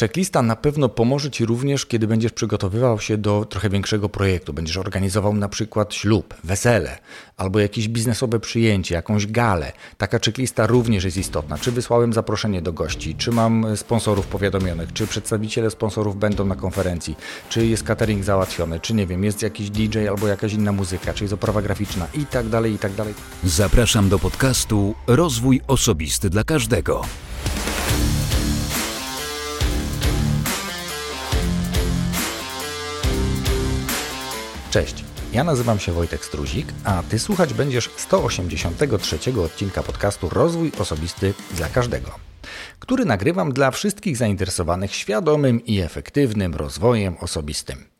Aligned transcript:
Checklista 0.00 0.42
na 0.42 0.56
pewno 0.56 0.88
pomoże 0.88 1.30
Ci 1.30 1.46
również, 1.46 1.86
kiedy 1.86 2.06
będziesz 2.06 2.32
przygotowywał 2.32 3.00
się 3.00 3.18
do 3.18 3.44
trochę 3.44 3.70
większego 3.70 4.08
projektu. 4.08 4.52
Będziesz 4.52 4.76
organizował 4.76 5.34
na 5.34 5.48
przykład 5.48 5.94
ślub, 5.94 6.34
wesele 6.44 6.98
albo 7.36 7.60
jakieś 7.60 7.88
biznesowe 7.88 8.40
przyjęcie, 8.40 8.94
jakąś 8.94 9.26
galę. 9.26 9.72
Taka 9.98 10.18
checklista 10.18 10.66
również 10.66 11.04
jest 11.04 11.16
istotna. 11.16 11.58
Czy 11.58 11.72
wysłałem 11.72 12.12
zaproszenie 12.12 12.62
do 12.62 12.72
gości, 12.72 13.14
czy 13.14 13.32
mam 13.32 13.76
sponsorów 13.76 14.26
powiadomionych, 14.26 14.92
czy 14.92 15.06
przedstawiciele 15.06 15.70
sponsorów 15.70 16.16
będą 16.16 16.44
na 16.44 16.56
konferencji, 16.56 17.16
czy 17.48 17.66
jest 17.66 17.82
catering 17.82 18.24
załatwiony, 18.24 18.80
czy 18.80 18.94
nie 18.94 19.06
wiem, 19.06 19.24
jest 19.24 19.42
jakiś 19.42 19.70
DJ 19.70 20.08
albo 20.08 20.28
jakaś 20.28 20.52
inna 20.52 20.72
muzyka, 20.72 21.14
czy 21.14 21.24
jest 21.24 21.34
oprawa 21.34 21.62
graficzna 21.62 22.06
i 22.14 22.26
tak 22.26 22.48
dalej, 22.48 22.72
i 22.72 22.78
tak 22.78 22.92
dalej. 22.92 23.14
Zapraszam 23.44 24.08
do 24.08 24.18
podcastu 24.18 24.94
Rozwój 25.06 25.60
Osobisty 25.66 26.30
dla 26.30 26.44
Każdego. 26.44 27.02
Cześć, 34.76 35.04
ja 35.32 35.44
nazywam 35.44 35.78
się 35.78 35.92
Wojtek 35.92 36.24
Struzik, 36.24 36.66
a 36.84 37.02
Ty 37.10 37.18
słuchać 37.18 37.54
będziesz 37.54 37.90
183 37.96 39.18
odcinka 39.44 39.82
podcastu 39.82 40.28
Rozwój 40.28 40.72
Osobisty 40.78 41.34
dla 41.54 41.68
Każdego, 41.68 42.10
który 42.78 43.04
nagrywam 43.04 43.52
dla 43.52 43.70
wszystkich 43.70 44.16
zainteresowanych 44.16 44.94
świadomym 44.94 45.66
i 45.66 45.80
efektywnym 45.80 46.54
rozwojem 46.54 47.16
osobistym. 47.20 47.95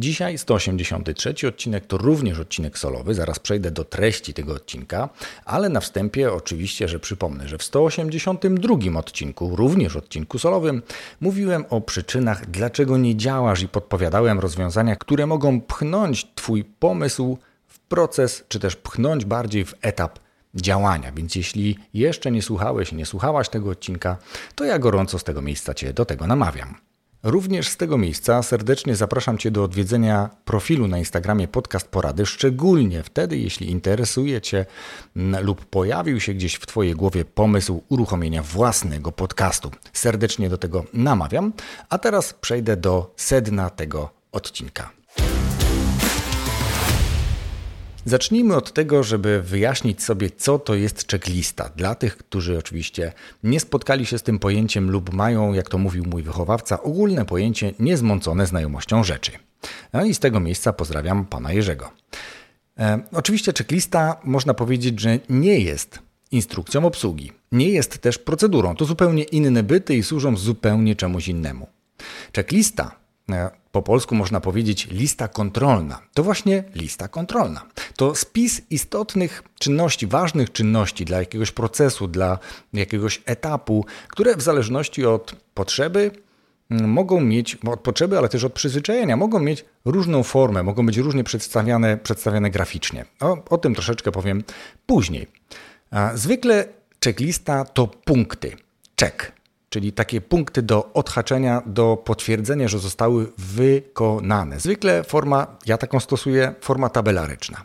Dzisiaj 0.00 0.38
183 0.38 1.48
odcinek 1.48 1.86
to 1.86 1.98
również 1.98 2.38
odcinek 2.38 2.78
solowy, 2.78 3.14
zaraz 3.14 3.38
przejdę 3.38 3.70
do 3.70 3.84
treści 3.84 4.34
tego 4.34 4.52
odcinka, 4.52 5.08
ale 5.44 5.68
na 5.68 5.80
wstępie 5.80 6.32
oczywiście, 6.32 6.88
że 6.88 7.00
przypomnę, 7.00 7.48
że 7.48 7.58
w 7.58 7.62
182 7.62 8.98
odcinku, 8.98 9.56
również 9.56 9.96
odcinku 9.96 10.38
solowym, 10.38 10.82
mówiłem 11.20 11.64
o 11.70 11.80
przyczynach, 11.80 12.50
dlaczego 12.50 12.98
nie 12.98 13.16
działasz 13.16 13.62
i 13.62 13.68
podpowiadałem 13.68 14.38
rozwiązania, 14.38 14.96
które 14.96 15.26
mogą 15.26 15.60
pchnąć 15.60 16.26
Twój 16.34 16.64
pomysł 16.64 17.38
w 17.66 17.78
proces, 17.78 18.44
czy 18.48 18.60
też 18.60 18.76
pchnąć 18.76 19.24
bardziej 19.24 19.64
w 19.64 19.74
etap 19.82 20.18
działania. 20.54 21.12
Więc 21.12 21.34
jeśli 21.34 21.78
jeszcze 21.94 22.30
nie 22.30 22.42
słuchałeś, 22.42 22.92
nie 22.92 23.06
słuchałaś 23.06 23.48
tego 23.48 23.70
odcinka, 23.70 24.16
to 24.54 24.64
ja 24.64 24.78
gorąco 24.78 25.18
z 25.18 25.24
tego 25.24 25.42
miejsca 25.42 25.74
Cię 25.74 25.92
do 25.92 26.04
tego 26.04 26.26
namawiam. 26.26 26.89
Również 27.22 27.68
z 27.68 27.76
tego 27.76 27.98
miejsca 27.98 28.42
serdecznie 28.42 28.96
zapraszam 28.96 29.38
Cię 29.38 29.50
do 29.50 29.64
odwiedzenia 29.64 30.30
profilu 30.44 30.88
na 30.88 30.98
Instagramie 30.98 31.48
Podcast 31.48 31.88
Porady, 31.88 32.26
szczególnie 32.26 33.02
wtedy, 33.02 33.38
jeśli 33.38 33.70
interesuje 33.70 34.40
Cię 34.40 34.66
lub 35.42 35.64
pojawił 35.64 36.20
się 36.20 36.34
gdzieś 36.34 36.54
w 36.54 36.66
Twojej 36.66 36.94
głowie 36.94 37.24
pomysł 37.24 37.82
uruchomienia 37.88 38.42
własnego 38.42 39.12
podcastu. 39.12 39.70
Serdecznie 39.92 40.48
do 40.48 40.58
tego 40.58 40.84
namawiam, 40.92 41.52
a 41.88 41.98
teraz 41.98 42.34
przejdę 42.34 42.76
do 42.76 43.14
sedna 43.16 43.70
tego 43.70 44.10
odcinka. 44.32 44.99
Zacznijmy 48.10 48.56
od 48.56 48.72
tego, 48.72 49.02
żeby 49.02 49.42
wyjaśnić 49.42 50.02
sobie, 50.02 50.30
co 50.30 50.58
to 50.58 50.74
jest 50.74 51.10
checklista. 51.10 51.70
Dla 51.76 51.94
tych, 51.94 52.16
którzy 52.16 52.58
oczywiście 52.58 53.12
nie 53.42 53.60
spotkali 53.60 54.06
się 54.06 54.18
z 54.18 54.22
tym 54.22 54.38
pojęciem 54.38 54.90
lub 54.90 55.14
mają, 55.14 55.52
jak 55.52 55.68
to 55.68 55.78
mówił 55.78 56.04
mój 56.04 56.22
wychowawca, 56.22 56.82
ogólne 56.82 57.24
pojęcie 57.24 57.72
niezmącone 57.78 58.46
znajomością 58.46 59.04
rzeczy. 59.04 59.32
No 59.92 60.04
i 60.04 60.14
z 60.14 60.18
tego 60.18 60.40
miejsca 60.40 60.72
pozdrawiam 60.72 61.26
pana 61.26 61.52
Jerzego. 61.52 61.90
E, 62.78 63.00
oczywiście 63.12 63.52
checklista 63.58 64.20
można 64.24 64.54
powiedzieć, 64.54 65.00
że 65.00 65.18
nie 65.28 65.60
jest 65.60 65.98
instrukcją 66.30 66.84
obsługi. 66.84 67.32
Nie 67.52 67.68
jest 67.68 67.98
też 67.98 68.18
procedurą. 68.18 68.76
To 68.76 68.84
zupełnie 68.84 69.22
inne 69.22 69.62
byty 69.62 69.96
i 69.96 70.02
służą 70.02 70.36
zupełnie 70.36 70.96
czemuś 70.96 71.28
innemu. 71.28 71.66
Checklista 72.36 72.99
po 73.72 73.82
polsku 73.82 74.14
można 74.14 74.40
powiedzieć 74.40 74.88
lista 74.90 75.28
kontrolna. 75.28 76.00
To 76.14 76.22
właśnie 76.22 76.64
lista 76.74 77.08
kontrolna. 77.08 77.62
To 77.96 78.14
spis 78.14 78.62
istotnych 78.70 79.42
czynności, 79.58 80.06
ważnych 80.06 80.52
czynności 80.52 81.04
dla 81.04 81.18
jakiegoś 81.18 81.50
procesu, 81.50 82.08
dla 82.08 82.38
jakiegoś 82.72 83.22
etapu, 83.26 83.84
które 84.08 84.36
w 84.36 84.42
zależności 84.42 85.06
od 85.06 85.36
potrzeby 85.54 86.10
mm, 86.70 86.90
mogą 86.90 87.20
mieć, 87.20 87.58
od 87.66 87.80
potrzeby, 87.80 88.18
ale 88.18 88.28
też 88.28 88.44
od 88.44 88.52
przyzwyczajenia, 88.52 89.16
mogą 89.16 89.40
mieć 89.40 89.64
różną 89.84 90.22
formę, 90.22 90.62
mogą 90.62 90.86
być 90.86 90.96
różnie 90.96 91.24
przedstawiane, 91.24 91.96
przedstawiane 91.96 92.50
graficznie. 92.50 93.04
O, 93.20 93.44
o 93.50 93.58
tym 93.58 93.74
troszeczkę 93.74 94.12
powiem 94.12 94.44
później. 94.86 95.26
Zwykle 96.14 96.64
checklista 97.04 97.64
to 97.64 97.86
punkty. 97.86 98.56
Check 99.00 99.39
czyli 99.70 99.92
takie 99.92 100.20
punkty 100.20 100.62
do 100.62 100.92
odhaczenia, 100.92 101.62
do 101.66 101.96
potwierdzenia, 102.04 102.68
że 102.68 102.78
zostały 102.78 103.32
wykonane. 103.38 104.60
Zwykle 104.60 105.04
forma, 105.04 105.56
ja 105.66 105.78
taką 105.78 106.00
stosuję, 106.00 106.54
forma 106.60 106.88
tabelaryczna. 106.88 107.64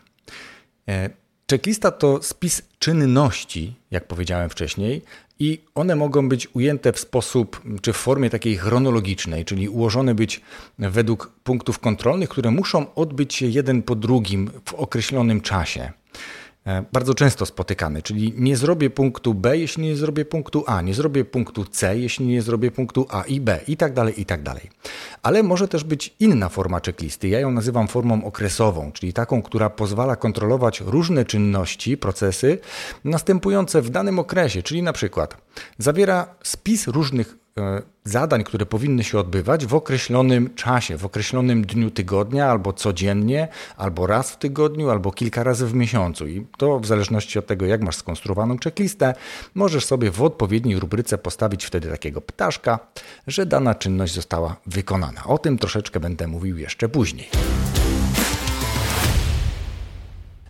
E, 0.88 1.10
checklista 1.52 1.92
to 1.92 2.24
spis 2.24 2.62
czynności, 2.80 3.76
jak 3.92 4.08
powiedziałem 4.08 4.50
wcześniej, 4.50 5.02
i 5.40 5.62
one 5.76 5.96
mogą 5.96 6.30
być 6.30 6.48
ujęte 6.56 6.94
w 6.94 7.00
sposób, 7.00 7.62
czy 7.82 7.94
w 7.94 7.98
formie 7.98 8.30
takiej 8.30 8.58
chronologicznej, 8.58 9.46
czyli 9.46 9.70
ułożone 9.70 10.16
być 10.16 10.42
według 10.80 11.32
punktów 11.44 11.80
kontrolnych, 11.80 12.30
które 12.30 12.52
muszą 12.52 12.96
odbyć 12.96 13.34
się 13.34 13.46
jeden 13.46 13.84
po 13.84 13.96
drugim 13.96 14.52
w 14.66 14.74
określonym 14.74 15.42
czasie. 15.42 15.92
E, 16.68 16.84
bardzo 16.94 17.14
często 17.14 17.46
spotykany, 17.46 18.02
czyli 18.02 18.34
nie 18.38 18.58
zrobię 18.58 18.90
punktu 18.90 19.34
B, 19.34 19.58
jeśli 19.58 19.84
nie 19.84 19.96
zrobię 19.96 20.26
punktu 20.26 20.64
A, 20.68 20.81
nie 20.81 20.94
zrobię 20.94 21.26
punktu 21.26 21.66
C, 21.66 22.00
jeśli 22.00 22.28
nie 22.28 22.42
zrobię 22.42 22.72
punktu 22.72 23.08
A 23.09 23.24
i 23.24 23.42
B 23.42 23.59
i 23.68 23.78
tak 23.78 23.94
dalej, 23.94 24.22
i 24.22 24.26
tak 24.26 24.44
dalej. 24.44 24.70
Ale 25.24 25.44
może 25.44 25.68
też 25.68 25.84
być 25.84 26.16
inna 26.20 26.50
forma 26.50 26.80
checklisty. 26.86 27.28
Ja 27.28 27.40
ją 27.40 27.52
nazywam 27.52 27.88
formą 27.88 28.25
okresową, 28.25 28.92
czyli 28.92 29.14
taką, 29.14 29.42
która 29.42 29.70
pozwala 29.70 30.16
kontrolować 30.16 30.81
różne 30.81 31.25
czynności, 31.25 31.98
procesy 31.98 32.58
następujące 33.04 33.81
w 33.81 33.90
danym 33.90 34.20
okresie, 34.20 34.64
czyli 34.64 34.84
na 34.84 34.94
przykład 34.94 35.38
zawiera 35.78 36.36
spis 36.44 36.88
różnych 36.88 37.44
zadań, 38.04 38.44
które 38.44 38.66
powinny 38.66 39.04
się 39.04 39.20
odbywać 39.20 39.66
w 39.66 39.76
określonym 39.76 40.54
czasie, 40.54 40.98
w 40.98 41.06
określonym 41.06 41.66
dniu 41.66 41.92
tygodnia, 41.92 42.48
albo 42.48 42.74
codziennie, 42.74 43.48
albo 43.78 44.08
raz 44.08 44.32
w 44.32 44.38
tygodniu, 44.38 44.90
albo 44.90 45.12
kilka 45.12 45.44
razy 45.44 45.68
w 45.68 45.74
miesiącu. 45.74 46.28
I 46.28 46.46
to 46.58 46.80
w 46.80 46.86
zależności 46.86 47.40
od 47.40 47.48
tego, 47.48 47.66
jak 47.66 47.82
masz 47.82 47.96
skonstruowaną 47.96 48.58
checklistę, 48.64 49.14
możesz 49.54 49.86
sobie 49.86 50.12
w 50.12 50.22
odpowiedniej 50.22 50.80
rubryce 50.80 51.18
postawić 51.18 51.66
wtedy 51.66 51.90
takiego 51.90 52.22
ptaszka, 52.22 52.80
że 53.28 53.46
dana 53.46 53.76
czynność 53.76 54.14
została 54.14 54.56
wykonana. 54.66 55.24
O 55.24 55.38
tym 55.38 55.58
troszeczkę 55.58 56.00
będę 56.00 56.28
mówił 56.28 56.58
jeszcze 56.58 56.90
później. 56.90 57.30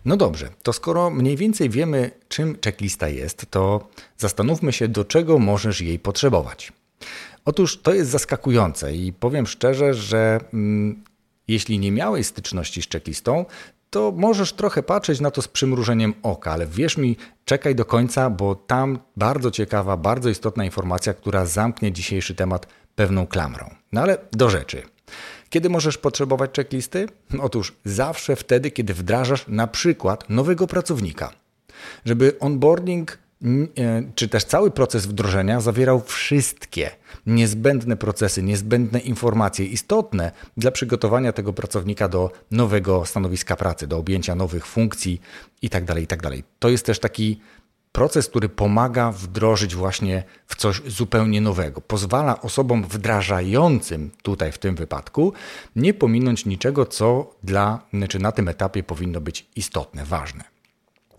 No 0.04 0.16
dobrze, 0.16 0.48
to 0.62 0.72
skoro 0.72 1.10
mniej 1.10 1.36
więcej 1.36 1.70
wiemy, 1.70 2.10
czym 2.28 2.56
checklista 2.64 3.08
jest, 3.08 3.46
to 3.50 3.88
zastanówmy 4.18 4.72
się, 4.72 4.88
do 4.88 5.04
czego 5.04 5.38
możesz 5.38 5.80
jej 5.80 5.98
potrzebować. 5.98 6.72
Otóż 7.44 7.82
to 7.82 7.94
jest 7.94 8.10
zaskakujące 8.10 8.94
i 8.94 9.12
powiem 9.12 9.46
szczerze, 9.46 9.94
że 9.94 10.40
mm, 10.54 11.04
jeśli 11.48 11.78
nie 11.78 11.92
miałeś 11.92 12.26
styczności 12.26 12.82
z 12.82 12.88
checklistą, 12.88 13.44
to 13.90 14.12
możesz 14.16 14.52
trochę 14.52 14.82
patrzeć 14.82 15.20
na 15.20 15.30
to 15.30 15.42
z 15.42 15.48
przymrużeniem 15.48 16.14
oka, 16.22 16.52
ale 16.52 16.66
wierz 16.66 16.96
mi, 16.96 17.16
czekaj 17.44 17.74
do 17.74 17.84
końca, 17.84 18.30
bo 18.30 18.54
tam 18.54 18.98
bardzo 19.16 19.50
ciekawa, 19.50 19.96
bardzo 19.96 20.28
istotna 20.28 20.64
informacja, 20.64 21.14
która 21.14 21.46
zamknie 21.46 21.92
dzisiejszy 21.92 22.34
temat 22.34 22.66
pewną 22.94 23.26
klamrą. 23.26 23.74
No 23.92 24.00
ale 24.00 24.18
do 24.32 24.50
rzeczy. 24.50 24.82
Kiedy 25.50 25.68
możesz 25.68 25.98
potrzebować 25.98 26.50
checklisty? 26.56 27.08
Otóż 27.40 27.72
zawsze 27.84 28.36
wtedy, 28.36 28.70
kiedy 28.70 28.94
wdrażasz 28.94 29.44
na 29.48 29.66
przykład 29.66 30.30
nowego 30.30 30.66
pracownika. 30.66 31.32
Żeby 32.04 32.38
onboarding 32.40 33.18
czy 34.14 34.28
też 34.28 34.44
cały 34.44 34.70
proces 34.70 35.06
wdrożenia 35.06 35.60
zawierał 35.60 36.00
wszystkie 36.00 36.90
niezbędne 37.26 37.96
procesy, 37.96 38.42
niezbędne 38.42 38.98
informacje 38.98 39.66
istotne 39.66 40.32
dla 40.56 40.70
przygotowania 40.70 41.32
tego 41.32 41.52
pracownika 41.52 42.08
do 42.08 42.30
nowego 42.50 43.06
stanowiska 43.06 43.56
pracy, 43.56 43.86
do 43.86 43.98
objęcia 43.98 44.34
nowych 44.34 44.66
funkcji 44.66 45.20
itd. 45.62 45.86
Tak 45.86 45.98
itd. 45.98 46.30
Tak 46.30 46.38
to 46.58 46.68
jest 46.68 46.86
też 46.86 46.98
taki 46.98 47.40
proces, 47.92 48.28
który 48.28 48.48
pomaga 48.48 49.12
wdrożyć 49.12 49.74
właśnie 49.74 50.24
w 50.46 50.56
coś 50.56 50.82
zupełnie 50.86 51.40
nowego. 51.40 51.80
Pozwala 51.80 52.40
osobom 52.40 52.84
wdrażającym 52.84 54.10
tutaj 54.22 54.52
w 54.52 54.58
tym 54.58 54.74
wypadku 54.74 55.32
nie 55.76 55.94
pominąć 55.94 56.46
niczego, 56.46 56.86
co 56.86 57.34
dla, 57.42 57.86
czy 58.08 58.18
na 58.18 58.32
tym 58.32 58.48
etapie 58.48 58.82
powinno 58.82 59.20
być 59.20 59.46
istotne, 59.56 60.04
ważne. 60.04 60.55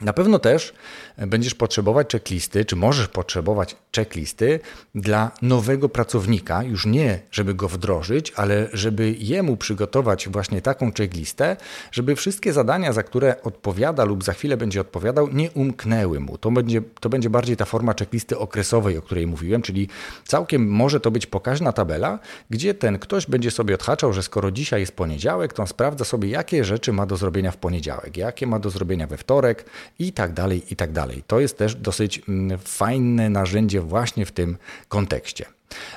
Na 0.01 0.13
pewno 0.13 0.39
też 0.39 0.73
będziesz 1.17 1.55
potrzebować 1.55 2.11
checklisty, 2.11 2.65
czy 2.65 2.75
możesz 2.75 3.07
potrzebować 3.07 3.75
checklisty 3.95 4.59
dla 4.95 5.31
nowego 5.41 5.89
pracownika, 5.89 6.63
już 6.63 6.85
nie 6.85 7.19
żeby 7.31 7.53
go 7.53 7.67
wdrożyć, 7.67 8.33
ale 8.35 8.67
żeby 8.73 9.15
jemu 9.19 9.57
przygotować 9.57 10.29
właśnie 10.29 10.61
taką 10.61 10.91
checklistę, 10.97 11.57
żeby 11.91 12.15
wszystkie 12.15 12.53
zadania, 12.53 12.93
za 12.93 13.03
które 13.03 13.41
odpowiada 13.43 14.05
lub 14.05 14.23
za 14.23 14.33
chwilę 14.33 14.57
będzie 14.57 14.81
odpowiadał, 14.81 15.27
nie 15.27 15.51
umknęły 15.51 16.19
mu. 16.19 16.37
To 16.37 16.51
będzie, 16.51 16.81
to 16.99 17.09
będzie 17.09 17.29
bardziej 17.29 17.57
ta 17.57 17.65
forma 17.65 17.93
checklisty 17.99 18.37
okresowej, 18.37 18.97
o 18.97 19.01
której 19.01 19.27
mówiłem, 19.27 19.61
czyli 19.61 19.87
całkiem 20.25 20.67
może 20.67 20.99
to 20.99 21.11
być 21.11 21.25
pokaźna 21.25 21.71
tabela, 21.71 22.19
gdzie 22.49 22.73
ten 22.73 22.99
ktoś 22.99 23.25
będzie 23.25 23.51
sobie 23.51 23.75
odhaczał, 23.75 24.13
że 24.13 24.23
skoro 24.23 24.51
dzisiaj 24.51 24.79
jest 24.79 24.95
poniedziałek, 24.95 25.53
to 25.53 25.61
on 25.61 25.67
sprawdza 25.67 26.05
sobie, 26.05 26.29
jakie 26.29 26.65
rzeczy 26.65 26.93
ma 26.93 27.05
do 27.05 27.17
zrobienia 27.17 27.51
w 27.51 27.57
poniedziałek, 27.57 28.17
jakie 28.17 28.47
ma 28.47 28.59
do 28.59 28.69
zrobienia 28.69 29.07
we 29.07 29.17
wtorek, 29.17 29.65
i 29.99 30.13
tak 30.13 30.33
dalej, 30.33 30.63
i 30.69 30.75
tak 30.75 30.91
dalej. 30.91 31.23
To 31.27 31.39
jest 31.39 31.57
też 31.57 31.75
dosyć 31.75 32.21
mm, 32.29 32.59
fajne 32.59 33.29
narzędzie 33.29 33.81
właśnie 33.81 34.25
w 34.25 34.31
tym 34.31 34.57
kontekście. 34.87 35.45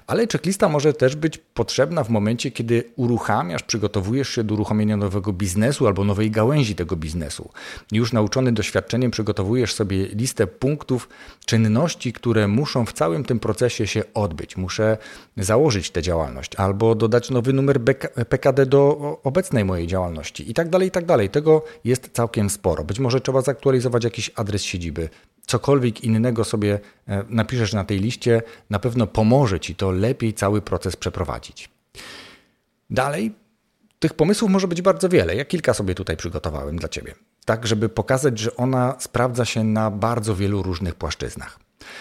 Ale 0.07 0.27
checklista 0.27 0.69
może 0.69 0.93
też 0.93 1.17
być 1.17 1.39
potrzebna 1.39 2.05
w 2.05 2.11
momencie, 2.11 2.51
kiedy 2.51 2.85
uruchamiasz, 2.97 3.63
przygotowujesz 3.63 4.29
się 4.29 4.45
do 4.45 4.55
uruchomienia 4.55 4.97
nowego 4.97 5.33
biznesu 5.33 5.87
albo 5.87 6.05
nowej 6.05 6.31
gałęzi 6.31 6.75
tego 6.75 6.97
biznesu. 6.97 7.51
Już 7.93 8.13
nauczony 8.13 8.53
doświadczeniem 8.53 9.11
przygotowujesz 9.11 9.75
sobie 9.75 10.07
listę 10.07 10.47
punktów, 10.47 11.09
czynności, 11.47 12.13
które 12.13 12.49
muszą 12.49 12.87
w 12.87 12.93
całym 12.93 13.25
tym 13.25 13.41
procesie 13.41 13.87
się 13.87 14.03
odbyć. 14.15 14.57
Muszę 14.57 14.99
założyć 15.37 15.91
tę 15.91 16.03
działalność 16.03 16.55
albo 16.57 16.95
dodać 16.95 17.31
nowy 17.31 17.53
numer 17.53 17.81
PKD 18.29 18.67
do 18.67 19.21
obecnej 19.25 19.65
mojej 19.65 19.87
działalności 19.87 20.51
i 20.51 20.55
tak 20.55 20.69
dalej, 20.69 20.89
i 20.89 20.91
tak 20.91 21.07
dalej. 21.07 21.31
Tego 21.31 21.65
jest 21.85 22.11
całkiem 22.13 22.51
sporo. 22.51 22.85
Być 22.85 22.99
może 22.99 23.21
trzeba 23.21 23.41
zaktualizować 23.41 24.05
jakiś 24.05 24.31
adres 24.37 24.63
siedziby, 24.63 25.09
cokolwiek 25.51 26.05
innego 26.05 26.45
sobie 26.45 26.79
e, 27.09 27.25
napiszesz 27.29 27.73
na 27.73 27.85
tej 27.85 27.99
liście, 27.99 28.43
na 28.71 28.79
pewno 28.79 29.07
pomoże 29.07 29.61
ci 29.61 29.75
to 29.75 29.91
lepiej 29.91 30.35
cały 30.35 30.63
proces 30.63 30.97
przeprowadzić. 30.97 31.69
Dalej, 32.91 33.35
tych 33.99 34.15
pomysłów 34.15 34.51
może 34.51 34.69
być 34.69 34.83
bardzo 34.83 35.09
wiele. 35.09 35.37
Ja 35.37 35.45
kilka 35.45 35.75
sobie 35.75 35.95
tutaj 35.95 36.17
przygotowałem 36.17 36.77
dla 36.77 36.89
ciebie, 36.89 37.15
tak 37.45 37.67
żeby 37.67 37.89
pokazać, 37.89 38.39
że 38.39 38.57
ona 38.57 38.95
sprawdza 38.99 39.45
się 39.45 39.65
na 39.65 39.91
bardzo 39.91 40.37
wielu 40.37 40.63
różnych 40.63 40.95
płaszczyznach. 40.95 41.59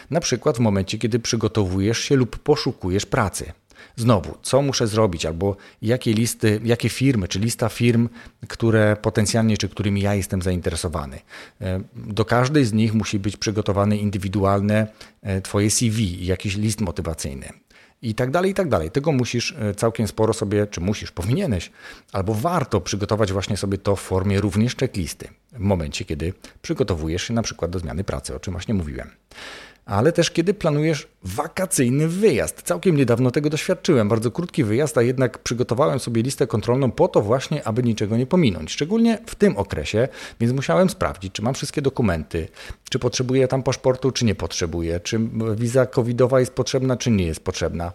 Na 0.09 0.19
przykład 0.19 0.57
w 0.57 0.59
momencie, 0.59 0.97
kiedy 0.97 1.19
przygotowujesz 1.19 1.99
się 1.99 2.15
lub 2.15 2.39
poszukujesz 2.39 3.05
pracy. 3.05 3.51
Znowu, 3.95 4.37
co 4.41 4.61
muszę 4.61 4.87
zrobić, 4.87 5.25
albo 5.25 5.55
jakie 5.81 6.13
listy, 6.13 6.59
jakie 6.63 6.89
firmy, 6.89 7.27
czy 7.27 7.39
lista 7.39 7.69
firm, 7.69 8.09
które 8.47 8.97
potencjalnie, 9.01 9.57
czy 9.57 9.69
którymi 9.69 10.01
ja 10.01 10.15
jestem 10.15 10.41
zainteresowany. 10.41 11.19
E, 11.61 11.81
do 11.95 12.25
każdej 12.25 12.65
z 12.65 12.73
nich 12.73 12.93
musi 12.93 13.19
być 13.19 13.37
przygotowane 13.37 13.97
indywidualne 13.97 14.87
e, 15.21 15.41
Twoje 15.41 15.71
CV, 15.71 16.25
jakiś 16.25 16.57
list 16.57 16.81
motywacyjny. 16.81 17.49
I 18.01 18.15
tak 18.15 18.31
dalej, 18.31 18.51
i 18.51 18.53
tak 18.53 18.69
dalej. 18.69 18.91
Tego 18.91 19.11
musisz 19.11 19.55
e, 19.59 19.75
całkiem 19.75 20.07
sporo 20.07 20.33
sobie, 20.33 20.67
czy 20.67 20.81
musisz, 20.81 21.11
powinieneś, 21.11 21.71
albo 22.11 22.33
warto 22.33 22.81
przygotować 22.81 23.31
właśnie 23.31 23.57
sobie 23.57 23.77
to 23.77 23.95
w 23.95 24.01
formie 24.01 24.41
również 24.41 24.75
checklisty, 24.75 25.27
w 25.51 25.59
momencie, 25.59 26.05
kiedy 26.05 26.33
przygotowujesz 26.61 27.23
się 27.23 27.33
na 27.33 27.41
przykład 27.41 27.71
do 27.71 27.79
zmiany 27.79 28.03
pracy, 28.03 28.35
o 28.35 28.39
czym 28.39 28.53
właśnie 28.53 28.73
mówiłem 28.73 29.09
ale 29.89 30.11
też 30.11 30.31
kiedy 30.31 30.53
planujesz 30.53 31.07
wakacyjny 31.23 32.07
wyjazd. 32.07 32.61
Całkiem 32.61 32.97
niedawno 32.97 33.31
tego 33.31 33.49
doświadczyłem. 33.49 34.09
Bardzo 34.09 34.31
krótki 34.31 34.63
wyjazd, 34.63 34.97
a 34.97 35.01
jednak 35.01 35.37
przygotowałem 35.37 35.99
sobie 35.99 36.21
listę 36.21 36.47
kontrolną 36.47 36.91
po 36.91 37.07
to 37.07 37.21
właśnie, 37.21 37.67
aby 37.67 37.83
niczego 37.83 38.17
nie 38.17 38.25
pominąć. 38.25 38.71
Szczególnie 38.71 39.17
w 39.25 39.35
tym 39.35 39.57
okresie, 39.57 40.07
więc 40.39 40.53
musiałem 40.53 40.89
sprawdzić, 40.89 41.33
czy 41.33 41.41
mam 41.41 41.53
wszystkie 41.53 41.81
dokumenty, 41.81 42.47
czy 42.89 42.99
potrzebuję 42.99 43.47
tam 43.47 43.63
paszportu, 43.63 44.11
czy 44.11 44.25
nie 44.25 44.35
potrzebuję, 44.35 44.99
czy 44.99 45.19
wiza 45.55 45.85
covidowa 45.85 46.39
jest 46.39 46.53
potrzebna, 46.53 46.97
czy 46.97 47.11
nie 47.11 47.25
jest 47.25 47.39
potrzebna, 47.39 47.91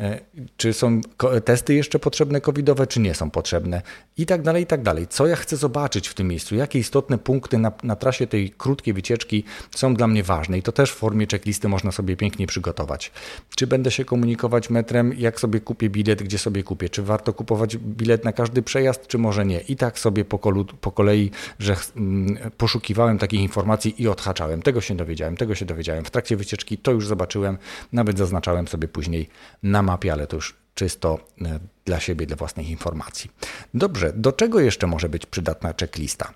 e, 0.00 0.20
czy 0.56 0.72
są 0.72 1.00
testy 1.44 1.74
jeszcze 1.74 1.98
potrzebne 1.98 2.40
covidowe, 2.40 2.86
czy 2.86 3.00
nie 3.00 3.14
są 3.14 3.30
potrzebne 3.30 3.82
i 4.16 4.26
tak 4.26 4.42
dalej, 4.42 4.62
i 4.62 4.66
tak 4.66 4.82
dalej. 4.82 5.06
Co 5.08 5.26
ja 5.26 5.36
chcę 5.36 5.56
zobaczyć 5.56 6.08
w 6.08 6.14
tym 6.14 6.28
miejscu, 6.28 6.54
jakie 6.54 6.78
istotne 6.78 7.18
punkty 7.18 7.58
na, 7.58 7.72
na 7.82 7.96
trasie 7.96 8.26
tej 8.26 8.50
krótkiej 8.50 8.94
wycieczki 8.94 9.44
są 9.74 9.94
dla 9.94 10.06
mnie 10.06 10.22
ważne 10.22 10.58
i 10.58 10.62
to 10.62 10.72
też 10.72 10.92
w 10.92 10.94
formie 10.94 11.26
checklisty 11.38 11.68
można 11.68 11.92
sobie 11.92 12.16
pięknie 12.16 12.46
przygotować. 12.46 13.12
Czy 13.56 13.66
będę 13.66 13.90
się 13.90 14.04
komunikować 14.04 14.70
metrem, 14.70 15.14
jak 15.18 15.40
sobie 15.40 15.60
kupię 15.60 15.90
bilet, 15.90 16.22
gdzie 16.22 16.38
sobie 16.38 16.62
kupię, 16.62 16.88
czy 16.88 17.02
warto 17.02 17.32
kupować 17.32 17.76
bilet 17.76 18.24
na 18.24 18.32
każdy 18.32 18.62
przejazd, 18.62 19.06
czy 19.06 19.18
może 19.18 19.46
nie. 19.46 19.60
I 19.60 19.76
tak 19.76 19.98
sobie 19.98 20.24
po, 20.24 20.38
kolu, 20.38 20.64
po 20.64 20.92
kolei, 20.92 21.30
że 21.58 21.76
mm, 21.96 22.50
poszukiwałem 22.56 23.18
takich 23.18 23.40
informacji 23.40 24.02
i 24.02 24.08
odhaczałem. 24.08 24.62
Tego 24.62 24.80
się 24.80 24.96
dowiedziałem, 24.96 25.36
tego 25.36 25.54
się 25.54 25.64
dowiedziałem. 25.64 26.04
W 26.04 26.10
trakcie 26.10 26.36
wycieczki 26.36 26.78
to 26.78 26.92
już 26.92 27.06
zobaczyłem, 27.06 27.58
nawet 27.92 28.18
zaznaczałem 28.18 28.68
sobie 28.68 28.88
później 28.88 29.28
na 29.62 29.82
mapie, 29.82 30.12
ale 30.12 30.26
to 30.26 30.36
już 30.36 30.56
czysto 30.74 31.18
e, 31.42 31.58
dla 31.84 32.00
siebie, 32.00 32.26
dla 32.26 32.36
własnych 32.36 32.70
informacji. 32.70 33.30
Dobrze, 33.74 34.12
do 34.16 34.32
czego 34.32 34.60
jeszcze 34.60 34.86
może 34.86 35.08
być 35.08 35.26
przydatna 35.26 35.74
checklista? 35.80 36.34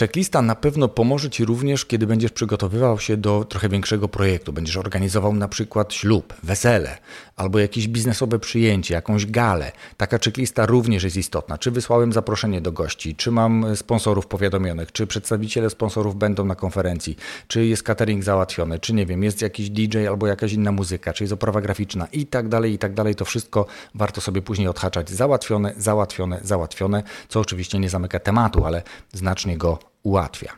Checklista 0.00 0.42
na 0.42 0.54
pewno 0.54 0.88
pomoże 0.88 1.30
Ci 1.30 1.44
również, 1.44 1.84
kiedy 1.84 2.06
będziesz 2.06 2.32
przygotowywał 2.32 2.98
się 2.98 3.16
do 3.16 3.44
trochę 3.44 3.68
większego 3.68 4.08
projektu. 4.08 4.52
Będziesz 4.52 4.76
organizował 4.76 5.32
na 5.34 5.48
przykład 5.48 5.94
ślub, 5.94 6.34
wesele 6.42 6.98
albo 7.36 7.58
jakieś 7.58 7.88
biznesowe 7.88 8.38
przyjęcie, 8.38 8.94
jakąś 8.94 9.26
galę. 9.26 9.72
Taka 9.96 10.18
checklista 10.18 10.66
również 10.66 11.04
jest 11.04 11.16
istotna. 11.16 11.58
Czy 11.58 11.70
wysłałem 11.70 12.12
zaproszenie 12.12 12.60
do 12.60 12.72
gości, 12.72 13.14
czy 13.14 13.30
mam 13.30 13.76
sponsorów 13.76 14.26
powiadomionych, 14.26 14.92
czy 14.92 15.06
przedstawiciele 15.06 15.70
sponsorów 15.70 16.16
będą 16.16 16.44
na 16.44 16.54
konferencji, 16.54 17.16
czy 17.48 17.66
jest 17.66 17.82
catering 17.82 18.24
załatwiony, 18.24 18.78
czy 18.78 18.94
nie 18.94 19.06
wiem, 19.06 19.22
jest 19.22 19.42
jakiś 19.42 19.70
DJ 19.70 20.06
albo 20.06 20.26
jakaś 20.26 20.52
inna 20.52 20.72
muzyka, 20.72 21.12
czy 21.12 21.24
jest 21.24 21.32
oprawa 21.32 21.60
graficzna 21.60 22.06
i 22.12 22.26
tak 22.26 22.48
dalej, 22.48 22.72
i 22.72 22.78
tak 22.78 22.94
dalej. 22.94 23.14
To 23.14 23.24
wszystko 23.24 23.66
warto 23.94 24.20
sobie 24.20 24.42
później 24.42 24.68
odhaczać. 24.68 25.10
Załatwione, 25.10 25.74
załatwione, 25.76 26.40
załatwione, 26.42 27.02
co 27.28 27.40
oczywiście 27.40 27.78
nie 27.78 27.90
zamyka 27.90 28.20
tematu, 28.20 28.66
ale 28.66 28.82
znacznie 29.12 29.58
go 29.58 29.85
ułatwia. 30.06 30.52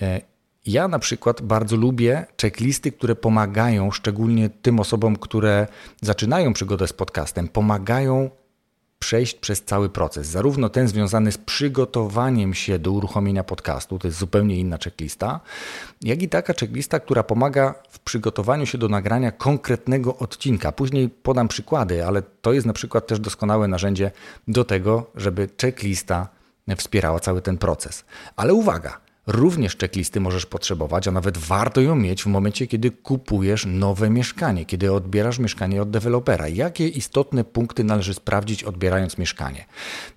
E, 0.00 0.20
ja 0.66 0.88
na 0.88 0.98
przykład 0.98 1.42
bardzo 1.42 1.76
lubię 1.76 2.26
checklisty, 2.40 2.92
które 2.92 3.14
pomagają, 3.16 3.90
szczególnie 3.90 4.50
tym 4.50 4.80
osobom, 4.80 5.16
które 5.16 5.66
zaczynają 6.02 6.52
przygodę 6.52 6.86
z 6.86 6.92
podcastem, 6.92 7.48
pomagają 7.48 8.30
przejść 8.98 9.34
przez 9.34 9.62
cały 9.62 9.88
proces. 9.88 10.26
Zarówno 10.26 10.68
ten 10.68 10.88
związany 10.88 11.32
z 11.32 11.38
przygotowaniem 11.38 12.54
się 12.54 12.78
do 12.78 12.92
uruchomienia 12.92 13.44
podcastu, 13.44 13.98
to 13.98 14.08
jest 14.08 14.18
zupełnie 14.18 14.56
inna 14.56 14.78
checklista, 14.84 15.40
jak 16.02 16.22
i 16.22 16.28
taka 16.28 16.52
checklista, 16.60 17.00
która 17.00 17.22
pomaga 17.22 17.74
w 17.90 17.98
przygotowaniu 17.98 18.66
się 18.66 18.78
do 18.78 18.88
nagrania 18.88 19.32
konkretnego 19.32 20.16
odcinka. 20.16 20.72
Później 20.72 21.08
podam 21.08 21.48
przykłady, 21.48 22.06
ale 22.06 22.22
to 22.22 22.52
jest 22.52 22.66
na 22.66 22.72
przykład 22.72 23.06
też 23.06 23.20
doskonałe 23.20 23.68
narzędzie 23.68 24.10
do 24.48 24.64
tego, 24.64 25.10
żeby 25.14 25.48
checklista 25.60 26.39
wspierała 26.76 27.20
cały 27.20 27.42
ten 27.42 27.58
proces. 27.58 28.04
Ale 28.36 28.54
uwaga, 28.54 29.00
również 29.26 29.76
checklisty 29.76 30.20
możesz 30.20 30.46
potrzebować, 30.46 31.08
a 31.08 31.10
nawet 31.10 31.38
warto 31.38 31.80
ją 31.80 31.94
mieć 31.94 32.22
w 32.22 32.26
momencie, 32.26 32.66
kiedy 32.66 32.90
kupujesz 32.90 33.66
nowe 33.66 34.10
mieszkanie, 34.10 34.64
kiedy 34.64 34.92
odbierasz 34.92 35.38
mieszkanie 35.38 35.82
od 35.82 35.90
dewelopera. 35.90 36.48
Jakie 36.48 36.88
istotne 36.88 37.44
punkty 37.44 37.84
należy 37.84 38.14
sprawdzić 38.14 38.64
odbierając 38.64 39.18
mieszkanie? 39.18 39.64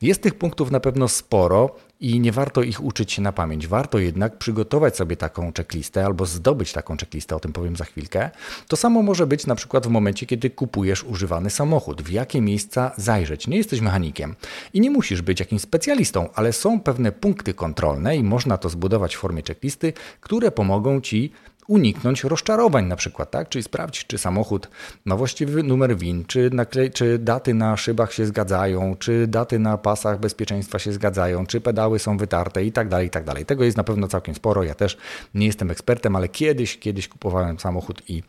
Jest 0.02 0.22
tych 0.22 0.36
punktów 0.36 0.72
na 0.72 0.80
pewno 0.80 1.08
sporo 1.08 1.76
i 2.04 2.20
nie 2.20 2.32
warto 2.32 2.64
ich 2.64 2.84
uczyć 2.84 3.12
się 3.12 3.22
na 3.22 3.32
pamięć. 3.32 3.68
Warto 3.68 4.00
jednak 4.00 4.38
przygotować 4.38 4.96
sobie 4.96 5.18
taką 5.18 5.52
checklistę 5.58 6.06
albo 6.06 6.26
zdobyć 6.26 6.74
taką 6.74 6.98
checklistę, 6.98 7.36
o 7.36 7.40
tym 7.40 7.54
powiem 7.54 7.76
za 7.76 7.86
chwilkę. 7.86 8.30
To 8.68 8.76
samo 8.76 9.02
może 9.02 9.28
być 9.28 9.48
na 9.48 9.56
przykład 9.56 9.88
w 9.88 9.90
momencie, 9.90 10.26
kiedy 10.26 10.50
kupujesz 10.50 11.04
używany 11.04 11.50
samochód. 11.50 12.02
W 12.02 12.10
jakie 12.10 12.42
miejsca 12.42 12.92
zajrzeć? 12.98 13.48
Nie 13.48 13.58
jesteś 13.58 13.82
mechanikiem 13.82 14.36
i 14.74 14.82
nie 14.82 14.92
musisz 14.92 15.22
być 15.22 15.40
jakimś 15.40 15.62
specjalistą, 15.62 16.30
ale 16.36 16.54
są 16.54 16.80
pewne 16.80 17.12
punkty 17.12 17.54
kontrolne 17.54 18.18
i 18.18 18.24
można 18.24 18.58
to 18.58 18.70
zbudować 18.70 19.16
w 19.16 19.20
formie 19.20 19.44
checklisty, 19.48 19.94
które 20.22 20.52
pomogą 20.52 21.02
ci 21.02 21.32
uniknąć 21.68 22.24
rozczarowań 22.24 22.86
na 22.86 22.96
przykład, 22.96 23.32
tak? 23.32 23.50
Czyli 23.50 23.64
sprawdzić, 23.64 24.06
czy 24.08 24.18
samochód 24.18 24.70
ma 25.06 25.16
właściwy 25.16 25.64
numer 25.64 25.98
WIN, 25.98 26.26
czy, 26.26 26.52
czy 26.94 27.20
daty 27.20 27.54
na 27.54 27.78
szybach 27.78 28.14
się 28.14 28.26
zgadzają, 28.26 28.96
czy 29.00 29.28
daty 29.28 29.60
na 29.60 29.78
pasach 29.78 30.20
bezpieczeństwa 30.20 30.80
się 30.80 30.94
zgadzają, 30.94 31.46
czy 31.46 31.62
pedały 31.62 32.00
są 32.00 32.18
wytarte 32.18 32.66
i 32.66 32.72
tak 32.72 32.90
dalej, 32.90 33.08
i 33.08 33.10
tak 33.10 33.24
dalej. 33.24 33.46
Tego 33.46 33.64
jest 33.64 33.78
na 33.78 33.84
pewno 33.84 34.08
całkiem 34.08 34.36
sporo. 34.36 34.64
Ja 34.64 34.76
też 34.76 34.98
nie 35.34 35.46
jestem 35.46 35.72
ekspertem, 35.72 36.16
ale 36.16 36.30
kiedyś, 36.30 36.80
kiedyś 36.80 37.08
kupowałem 37.08 37.60
samochód 37.60 38.02
i 38.10 38.24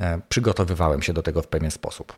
e, 0.00 0.20
przygotowywałem 0.28 1.02
się 1.02 1.12
do 1.12 1.22
tego 1.22 1.42
w 1.42 1.48
pewien 1.48 1.70
sposób. 1.70 2.16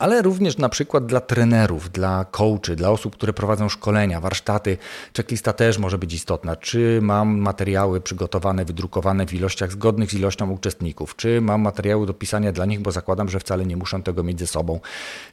Ale 0.00 0.22
również 0.22 0.58
na 0.58 0.68
przykład 0.68 1.06
dla 1.06 1.20
trenerów, 1.20 1.90
dla 1.90 2.24
coachy, 2.24 2.76
dla 2.76 2.90
osób, 2.90 3.16
które 3.16 3.32
prowadzą 3.32 3.68
szkolenia, 3.68 4.20
warsztaty. 4.20 4.76
Checklista 5.16 5.52
też 5.52 5.78
może 5.78 5.98
być 5.98 6.14
istotna. 6.14 6.56
Czy 6.56 6.98
mam 7.02 7.38
materiały 7.38 8.00
przygotowane, 8.00 8.64
wydrukowane 8.64 9.26
w 9.26 9.34
ilościach 9.34 9.72
zgodnych 9.72 10.10
z 10.10 10.14
ilością 10.14 10.50
uczestników? 10.50 11.16
Czy 11.16 11.40
mam 11.40 11.60
materiały 11.60 12.06
do 12.06 12.14
pisania 12.14 12.52
dla 12.52 12.66
nich, 12.66 12.80
bo 12.80 12.92
zakładam, 12.92 13.28
że 13.28 13.40
wcale 13.40 13.66
nie 13.66 13.76
muszą 13.76 14.02
tego 14.02 14.22
mieć 14.22 14.38
ze 14.38 14.46
sobą? 14.46 14.80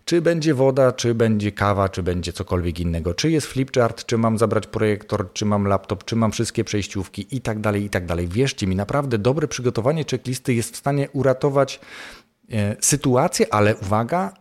Czy 0.06 0.22
będzie 0.22 0.54
woda, 0.54 0.92
czy 0.92 1.16
będzie 1.16 1.52
kawa, 1.52 1.90
czy 1.90 2.04
będzie 2.04 2.34
cokolwiek 2.34 2.80
innego? 2.80 3.14
Czy 3.14 3.32
jest 3.32 3.48
flipchart, 3.48 4.06
czy 4.06 4.18
mam 4.18 4.38
zabrać 4.38 4.68
projektor, 4.68 5.34
czy 5.34 5.46
mam 5.46 5.68
laptop, 5.68 6.04
czy 6.04 6.16
mam 6.16 6.32
wszystkie 6.32 6.64
przejściówki 6.64 7.28
i 7.32 7.42
tak 7.42 7.60
dalej, 7.60 7.84
i 7.84 7.90
tak 7.90 8.06
dalej. 8.06 8.28
Wierzcie 8.28 8.68
mi, 8.68 8.76
naprawdę 8.76 9.18
dobre 9.18 9.48
przygotowanie 9.48 10.06
checklisty 10.12 10.54
jest 10.54 10.74
w 10.74 10.78
stanie 10.78 11.10
uratować 11.14 11.80
sytuację, 12.82 13.54
ale 13.54 13.76
uwaga, 13.76 14.34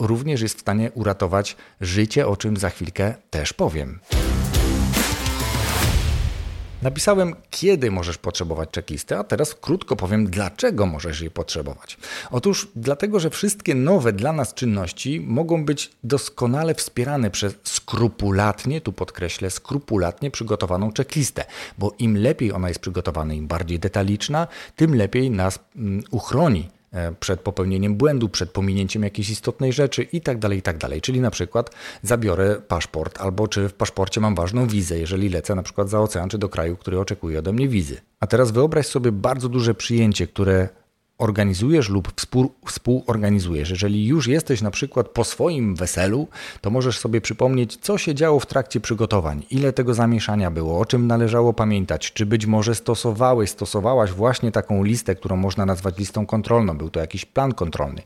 również 0.00 0.40
jest 0.40 0.56
w 0.56 0.60
stanie 0.60 0.90
uratować 0.94 1.56
życie, 1.80 2.26
o 2.26 2.36
czym 2.36 2.56
za 2.56 2.70
chwilkę 2.70 3.14
też 3.30 3.52
powiem. 3.52 4.00
Napisałem, 6.82 7.34
kiedy 7.50 7.90
możesz 7.90 8.18
potrzebować 8.18 8.68
checklisty, 8.74 9.16
a 9.16 9.24
teraz 9.24 9.54
krótko 9.54 9.96
powiem, 9.96 10.26
dlaczego 10.26 10.86
możesz 10.86 11.20
jej 11.20 11.30
potrzebować. 11.30 11.98
Otóż 12.30 12.68
dlatego, 12.76 13.20
że 13.20 13.30
wszystkie 13.30 13.74
nowe 13.74 14.12
dla 14.12 14.32
nas 14.32 14.54
czynności 14.54 15.20
mogą 15.20 15.64
być 15.64 15.90
doskonale 16.04 16.74
wspierane 16.74 17.30
przez 17.30 17.54
skrupulatnie, 17.64 18.80
tu 18.80 18.92
podkreślę, 18.92 19.50
skrupulatnie 19.50 20.30
przygotowaną 20.30 20.92
checklistę, 20.96 21.44
bo 21.78 21.94
im 21.98 22.16
lepiej 22.16 22.52
ona 22.52 22.68
jest 22.68 22.80
przygotowana, 22.80 23.34
im 23.34 23.46
bardziej 23.46 23.78
detaliczna, 23.78 24.46
tym 24.76 24.94
lepiej 24.94 25.30
nas 25.30 25.58
mm, 25.76 26.02
uchroni 26.10 26.68
E, 26.68 26.77
przed 27.20 27.40
popełnieniem 27.40 27.96
błędu, 27.96 28.28
przed 28.28 28.50
pominięciem 28.50 29.02
jakiejś 29.02 29.30
istotnej 29.30 29.72
rzeczy 29.72 30.02
itd., 30.02 30.40
tak 30.40 30.52
itd. 30.52 30.88
Tak 30.88 31.00
Czyli 31.00 31.20
na 31.20 31.30
przykład 31.30 31.70
zabiorę 32.02 32.56
paszport, 32.68 33.20
albo 33.20 33.48
czy 33.48 33.68
w 33.68 33.74
paszporcie 33.74 34.20
mam 34.20 34.34
ważną 34.34 34.66
wizę, 34.66 34.98
jeżeli 34.98 35.28
lecę 35.28 35.54
na 35.54 35.62
przykład 35.62 35.88
za 35.88 36.00
ocean, 36.00 36.28
czy 36.28 36.38
do 36.38 36.48
kraju, 36.48 36.76
który 36.76 37.00
oczekuje 37.00 37.38
ode 37.38 37.52
mnie 37.52 37.68
wizy. 37.68 38.00
A 38.20 38.26
teraz 38.26 38.50
wyobraź 38.50 38.86
sobie 38.86 39.12
bardzo 39.12 39.48
duże 39.48 39.74
przyjęcie, 39.74 40.26
które 40.26 40.68
organizujesz 41.18 41.88
lub 41.88 42.12
współorganizujesz. 42.66 43.70
Jeżeli 43.70 44.06
już 44.06 44.26
jesteś 44.26 44.62
na 44.62 44.70
przykład 44.70 45.08
po 45.08 45.24
swoim 45.24 45.76
weselu, 45.76 46.28
to 46.60 46.70
możesz 46.70 46.98
sobie 46.98 47.20
przypomnieć, 47.20 47.76
co 47.76 47.98
się 47.98 48.14
działo 48.14 48.40
w 48.40 48.46
trakcie 48.46 48.80
przygotowań, 48.80 49.42
ile 49.50 49.72
tego 49.72 49.94
zamieszania 49.94 50.50
było, 50.50 50.78
o 50.78 50.84
czym 50.84 51.06
należało 51.06 51.52
pamiętać, 51.52 52.12
czy 52.12 52.26
być 52.26 52.46
może 52.46 52.74
stosowałeś, 52.74 53.50
stosowałaś 53.50 54.10
właśnie 54.10 54.52
taką 54.52 54.84
listę, 54.84 55.14
którą 55.14 55.36
można 55.36 55.66
nazwać 55.66 55.98
listą 55.98 56.26
kontrolną, 56.26 56.78
był 56.78 56.90
to 56.90 57.00
jakiś 57.00 57.24
plan 57.24 57.54
kontrolny. 57.54 58.02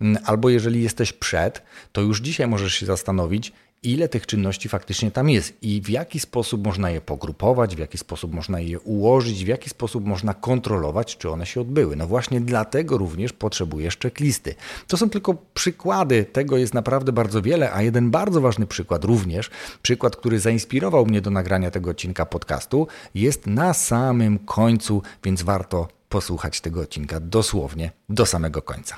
Mm, 0.00 0.22
albo 0.26 0.50
jeżeli 0.50 0.82
jesteś 0.82 1.12
przed, 1.12 1.62
to 1.92 2.00
już 2.00 2.20
dzisiaj 2.20 2.48
możesz 2.48 2.74
się 2.74 2.86
zastanowić, 2.86 3.52
ile 3.82 4.08
tych 4.08 4.26
czynności 4.26 4.68
faktycznie 4.68 5.10
tam 5.10 5.30
jest 5.30 5.62
i 5.62 5.82
w 5.82 5.88
jaki 5.88 6.20
sposób 6.20 6.64
można 6.64 6.90
je 6.90 7.00
pogrupować, 7.00 7.76
w 7.76 7.78
jaki 7.78 7.98
sposób 7.98 8.34
można 8.34 8.60
je 8.60 8.80
ułożyć, 8.80 9.44
w 9.44 9.48
jaki 9.48 9.70
sposób 9.70 10.04
można 10.04 10.34
kontrolować, 10.34 11.16
czy 11.16 11.30
one 11.30 11.46
się 11.46 11.60
odbyły. 11.60 11.96
No 11.96 12.06
właśnie 12.06 12.40
dlatego 12.40 12.98
również 12.98 13.32
potrzebujesz 13.32 13.98
checklisty. 13.98 14.54
To 14.86 14.96
są 14.96 15.10
tylko 15.10 15.34
przykłady, 15.54 16.24
tego 16.24 16.56
jest 16.56 16.74
naprawdę 16.74 17.12
bardzo 17.12 17.42
wiele, 17.42 17.72
a 17.72 17.82
jeden 17.82 18.10
bardzo 18.10 18.40
ważny 18.40 18.66
przykład 18.66 19.04
również, 19.04 19.50
przykład, 19.82 20.16
który 20.16 20.40
zainspirował 20.40 21.06
mnie 21.06 21.20
do 21.20 21.30
nagrania 21.30 21.70
tego 21.70 21.90
odcinka 21.90 22.26
podcastu, 22.26 22.86
jest 23.14 23.46
na 23.46 23.74
samym 23.74 24.38
końcu, 24.38 25.02
więc 25.24 25.42
warto 25.42 25.88
posłuchać 26.08 26.60
tego 26.60 26.80
odcinka 26.80 27.20
dosłownie 27.20 27.90
do 28.08 28.26
samego 28.26 28.62
końca. 28.62 28.96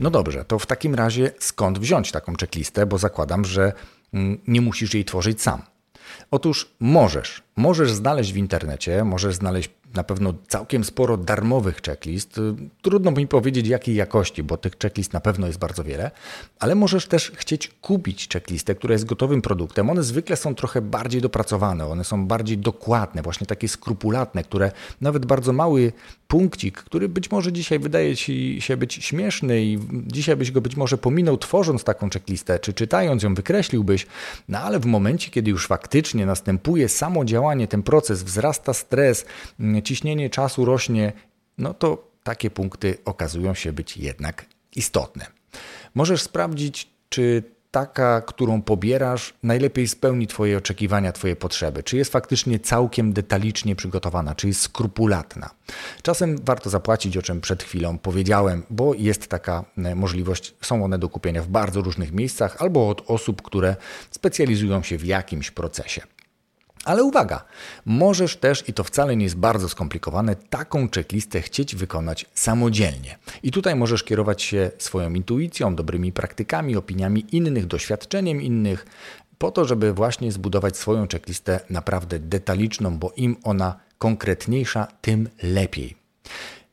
No 0.00 0.10
dobrze, 0.10 0.44
to 0.44 0.58
w 0.58 0.66
takim 0.66 0.94
razie 0.94 1.30
skąd 1.38 1.78
wziąć 1.78 2.12
taką 2.12 2.34
checklistę, 2.40 2.86
bo 2.86 2.98
zakładam, 2.98 3.44
że 3.44 3.72
mm, 4.14 4.38
nie 4.46 4.60
musisz 4.60 4.94
jej 4.94 5.04
tworzyć 5.04 5.42
sam. 5.42 5.62
Otóż 6.30 6.70
możesz. 6.80 7.42
Możesz 7.56 7.92
znaleźć 7.92 8.32
w 8.32 8.36
internecie, 8.36 9.04
możesz 9.04 9.34
znaleźć 9.34 9.70
na 9.94 10.04
pewno 10.04 10.34
całkiem 10.48 10.84
sporo 10.84 11.16
darmowych 11.16 11.80
checklist. 11.86 12.40
Trudno 12.82 13.10
mi 13.10 13.26
powiedzieć 13.26 13.68
jakiej 13.68 13.94
jakości, 13.94 14.42
bo 14.42 14.56
tych 14.56 14.72
checklist 14.82 15.12
na 15.12 15.20
pewno 15.20 15.46
jest 15.46 15.58
bardzo 15.58 15.84
wiele, 15.84 16.10
ale 16.58 16.74
możesz 16.74 17.06
też 17.06 17.32
chcieć 17.36 17.68
kupić 17.68 18.28
checklistę, 18.28 18.74
która 18.74 18.92
jest 18.92 19.04
gotowym 19.04 19.42
produktem. 19.42 19.90
One 19.90 20.02
zwykle 20.02 20.36
są 20.36 20.54
trochę 20.54 20.80
bardziej 20.80 21.20
dopracowane, 21.20 21.86
one 21.86 22.04
są 22.04 22.26
bardziej 22.26 22.58
dokładne, 22.58 23.22
właśnie 23.22 23.46
takie 23.46 23.68
skrupulatne, 23.68 24.44
które 24.44 24.72
nawet 25.00 25.26
bardzo 25.26 25.52
mały 25.52 25.92
punkcik, 26.28 26.78
który 26.78 27.08
być 27.08 27.30
może 27.30 27.52
dzisiaj 27.52 27.78
wydaje 27.78 28.16
ci 28.16 28.60
się 28.60 28.76
być 28.76 28.94
śmieszny 28.94 29.62
i 29.62 29.78
dzisiaj 30.06 30.36
byś 30.36 30.50
go 30.50 30.60
być 30.60 30.76
może 30.76 30.98
pominął 30.98 31.38
tworząc 31.38 31.84
taką 31.84 32.10
checklistę, 32.10 32.58
czy 32.58 32.72
czytając 32.72 33.22
ją 33.22 33.34
wykreśliłbyś, 33.34 34.06
no 34.48 34.58
ale 34.58 34.80
w 34.80 34.86
momencie, 34.86 35.30
kiedy 35.30 35.50
już 35.50 35.66
faktycznie 35.66 36.26
następuje 36.26 36.88
samo 36.88 37.24
działanie, 37.24 37.68
ten 37.68 37.82
proces, 37.82 38.22
wzrasta 38.22 38.72
stres, 38.72 39.26
ciśnienie 39.84 40.30
czasu 40.30 40.64
rośnie, 40.64 41.12
no 41.58 41.74
to 41.74 42.10
takie 42.22 42.50
punkty 42.50 42.98
okazują 43.04 43.54
się 43.54 43.72
być 43.72 43.96
jednak 43.96 44.46
istotne. 44.76 45.26
Możesz 45.94 46.22
sprawdzić, 46.22 46.90
czy 47.08 47.42
taka, 47.74 48.20
którą 48.20 48.62
pobierasz, 48.62 49.34
najlepiej 49.42 49.88
spełni 49.88 50.26
Twoje 50.26 50.58
oczekiwania, 50.58 51.12
Twoje 51.12 51.36
potrzeby. 51.36 51.82
Czy 51.82 51.96
jest 51.96 52.12
faktycznie 52.12 52.58
całkiem 52.58 53.12
detalicznie 53.12 53.76
przygotowana, 53.76 54.34
czy 54.34 54.48
jest 54.48 54.60
skrupulatna. 54.60 55.50
Czasem 56.02 56.38
warto 56.44 56.70
zapłacić, 56.70 57.16
o 57.16 57.22
czym 57.22 57.40
przed 57.40 57.62
chwilą 57.62 57.98
powiedziałem, 57.98 58.62
bo 58.70 58.94
jest 58.94 59.26
taka 59.26 59.64
e, 59.76 59.94
możliwość, 59.94 60.54
są 60.60 60.84
one 60.84 60.98
do 60.98 61.08
kupienia 61.08 61.42
w 61.42 61.48
bardzo 61.48 61.82
różnych 61.82 62.12
miejscach 62.12 62.62
albo 62.62 62.88
od 62.88 63.10
osób, 63.10 63.42
które 63.42 63.76
specjalizują 64.10 64.82
się 64.82 64.98
w 64.98 65.04
jakimś 65.04 65.50
procesie. 65.50 66.02
Ale 66.84 67.04
uwaga, 67.04 67.44
możesz 67.84 68.36
też, 68.36 68.68
i 68.68 68.72
to 68.72 68.84
wcale 68.84 69.16
nie 69.16 69.24
jest 69.24 69.36
bardzo 69.36 69.68
skomplikowane, 69.68 70.36
taką 70.36 70.88
checklistę 70.94 71.40
chcieć 71.42 71.76
wykonać 71.76 72.26
samodzielnie. 72.34 73.18
I 73.42 73.50
tutaj 73.50 73.76
możesz 73.76 74.04
kierować 74.04 74.42
się 74.42 74.70
swoją 74.78 75.14
intuicją, 75.14 75.74
dobrymi 75.74 76.12
praktykami, 76.12 76.76
opiniami 76.76 77.26
innych, 77.32 77.66
doświadczeniem 77.66 78.42
innych, 78.42 78.86
po 79.38 79.50
to, 79.50 79.64
żeby 79.64 79.92
właśnie 79.92 80.32
zbudować 80.32 80.76
swoją 80.76 81.08
checklistę 81.08 81.60
naprawdę 81.70 82.18
detaliczną, 82.18 82.98
bo 82.98 83.12
im 83.16 83.36
ona 83.42 83.80
konkretniejsza, 83.98 84.86
tym 85.00 85.28
lepiej. 85.42 85.96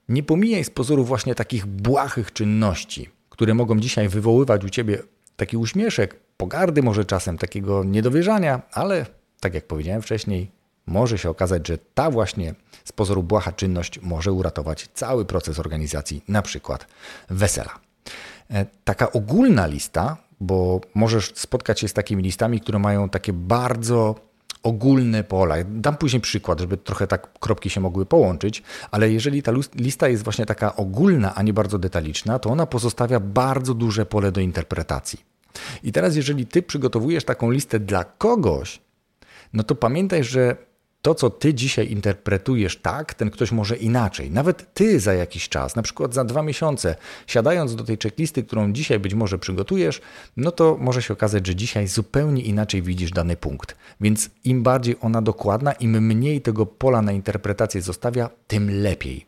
Nie 0.10 0.24
pomijaj 0.24 0.64
z 0.64 0.70
pozoru 0.70 1.06
właśnie 1.06 1.36
takich 1.36 1.66
błahych 1.66 2.34
czynności, 2.34 3.10
które 3.30 3.54
mogą 3.54 3.80
dzisiaj 3.80 4.10
wywoływać 4.10 4.66
u 4.66 4.70
ciebie 4.70 5.04
taki 5.36 5.58
uśmieszek, 5.58 6.16
pogardy 6.38 6.84
może 6.84 7.06
czasem, 7.06 7.38
takiego 7.38 7.84
niedowierzania, 7.84 8.62
ale 8.72 9.06
tak 9.42 9.54
jak 9.54 9.68
powiedziałem 9.68 10.02
wcześniej, 10.02 10.52
może 10.86 11.18
się 11.18 11.30
okazać, 11.30 11.68
że 11.68 11.78
ta 11.94 12.12
właśnie 12.12 12.56
z 12.86 12.92
pozoru 12.92 13.24
błaha 13.24 13.52
czynność 13.52 14.02
może 14.02 14.32
uratować 14.32 14.90
cały 14.94 15.26
proces 15.26 15.60
organizacji, 15.60 16.24
na 16.28 16.42
przykład 16.42 16.88
wesela. 17.30 17.80
E, 18.50 18.66
taka 18.84 19.12
ogólna 19.12 19.68
lista, 19.68 20.18
bo 20.40 20.82
możesz 20.96 21.34
spotkać 21.36 21.80
się 21.80 21.88
z 21.88 21.94
takimi 21.94 22.24
listami, 22.24 22.62
które 22.62 22.80
mają 22.80 23.10
takie 23.10 23.34
bardzo 23.34 24.16
ogólne 24.64 25.24
pola. 25.24 25.56
Dam 25.66 25.98
później 25.98 26.22
przykład, 26.22 26.60
żeby 26.60 26.78
trochę 26.78 27.08
tak 27.08 27.40
kropki 27.40 27.70
się 27.70 27.82
mogły 27.82 28.06
połączyć, 28.06 28.64
ale 28.92 29.12
jeżeli 29.12 29.44
ta 29.44 29.52
lista 29.76 30.08
jest 30.08 30.24
właśnie 30.24 30.46
taka 30.46 30.76
ogólna, 30.76 31.36
a 31.36 31.44
nie 31.44 31.54
bardzo 31.54 31.80
detaliczna, 31.80 32.40
to 32.40 32.50
ona 32.50 32.66
pozostawia 32.66 33.20
bardzo 33.20 33.74
duże 33.74 34.06
pole 34.06 34.32
do 34.32 34.42
interpretacji. 34.42 35.20
I 35.84 35.92
teraz, 35.92 36.16
jeżeli 36.16 36.46
ty 36.46 36.62
przygotowujesz 36.62 37.26
taką 37.26 37.52
listę 37.52 37.80
dla 37.80 38.04
kogoś, 38.04 38.82
no 39.54 39.64
to 39.64 39.76
pamiętaj, 39.76 40.24
że 40.24 40.56
to, 41.02 41.16
co 41.16 41.30
ty 41.30 41.54
dzisiaj 41.54 41.92
interpretujesz 41.92 42.78
tak, 42.78 43.14
ten 43.14 43.30
ktoś 43.30 43.52
może 43.52 43.78
inaczej. 43.78 44.32
Nawet 44.32 44.74
ty 44.74 45.00
za 45.00 45.14
jakiś 45.14 45.50
czas, 45.50 45.76
na 45.76 45.82
przykład 45.82 46.14
za 46.14 46.24
dwa 46.24 46.44
miesiące, 46.44 46.96
siadając 47.28 47.76
do 47.76 47.84
tej 47.84 47.98
checklisty, 47.98 48.44
którą 48.44 48.74
dzisiaj 48.74 49.00
być 49.00 49.14
może 49.14 49.40
przygotujesz, 49.40 50.02
no 50.38 50.52
to 50.52 50.78
może 50.80 51.02
się 51.02 51.14
okazać, 51.14 51.48
że 51.48 51.56
dzisiaj 51.56 51.88
zupełnie 51.88 52.42
inaczej 52.42 52.82
widzisz 52.82 53.12
dany 53.12 53.38
punkt. 53.38 53.76
Więc 54.02 54.30
im 54.44 54.64
bardziej 54.64 54.96
ona 55.02 55.22
dokładna, 55.22 55.74
im 55.74 56.06
mniej 56.06 56.42
tego 56.42 56.66
pola 56.66 57.02
na 57.02 57.12
interpretację 57.12 57.82
zostawia, 57.82 58.30
tym 58.48 58.82
lepiej. 58.82 59.26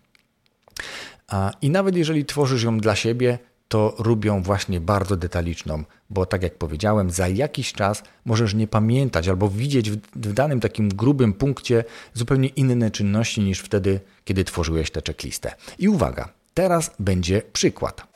I 1.62 1.70
nawet 1.70 1.96
jeżeli 1.96 2.26
tworzysz 2.26 2.64
ją 2.64 2.78
dla 2.78 2.96
siebie, 2.96 3.40
to 3.74 3.96
robią 3.98 4.44
właśnie 4.44 4.82
bardzo 4.82 5.18
detaliczną, 5.18 5.84
bo 6.10 6.26
tak 6.26 6.44
jak 6.44 6.58
powiedziałem, 6.58 7.12
za 7.12 7.28
jakiś 7.28 7.74
czas 7.74 8.04
możesz 8.26 8.54
nie 8.54 8.68
pamiętać 8.68 9.28
albo 9.28 9.50
widzieć 9.50 9.92
w, 9.92 9.98
w 10.16 10.34
danym 10.34 10.60
takim 10.60 10.90
grubym 10.90 11.34
punkcie 11.34 11.84
zupełnie 12.14 12.48
inne 12.48 12.92
czynności 12.92 13.42
niż 13.42 13.60
wtedy, 13.60 14.00
kiedy 14.26 14.44
tworzyłeś 14.44 14.92
tę 14.92 15.02
checklistę. 15.08 15.56
I 15.80 15.90
uwaga, 15.90 16.30
teraz 16.54 16.92
będzie 17.00 17.42
przykład. 17.54 18.08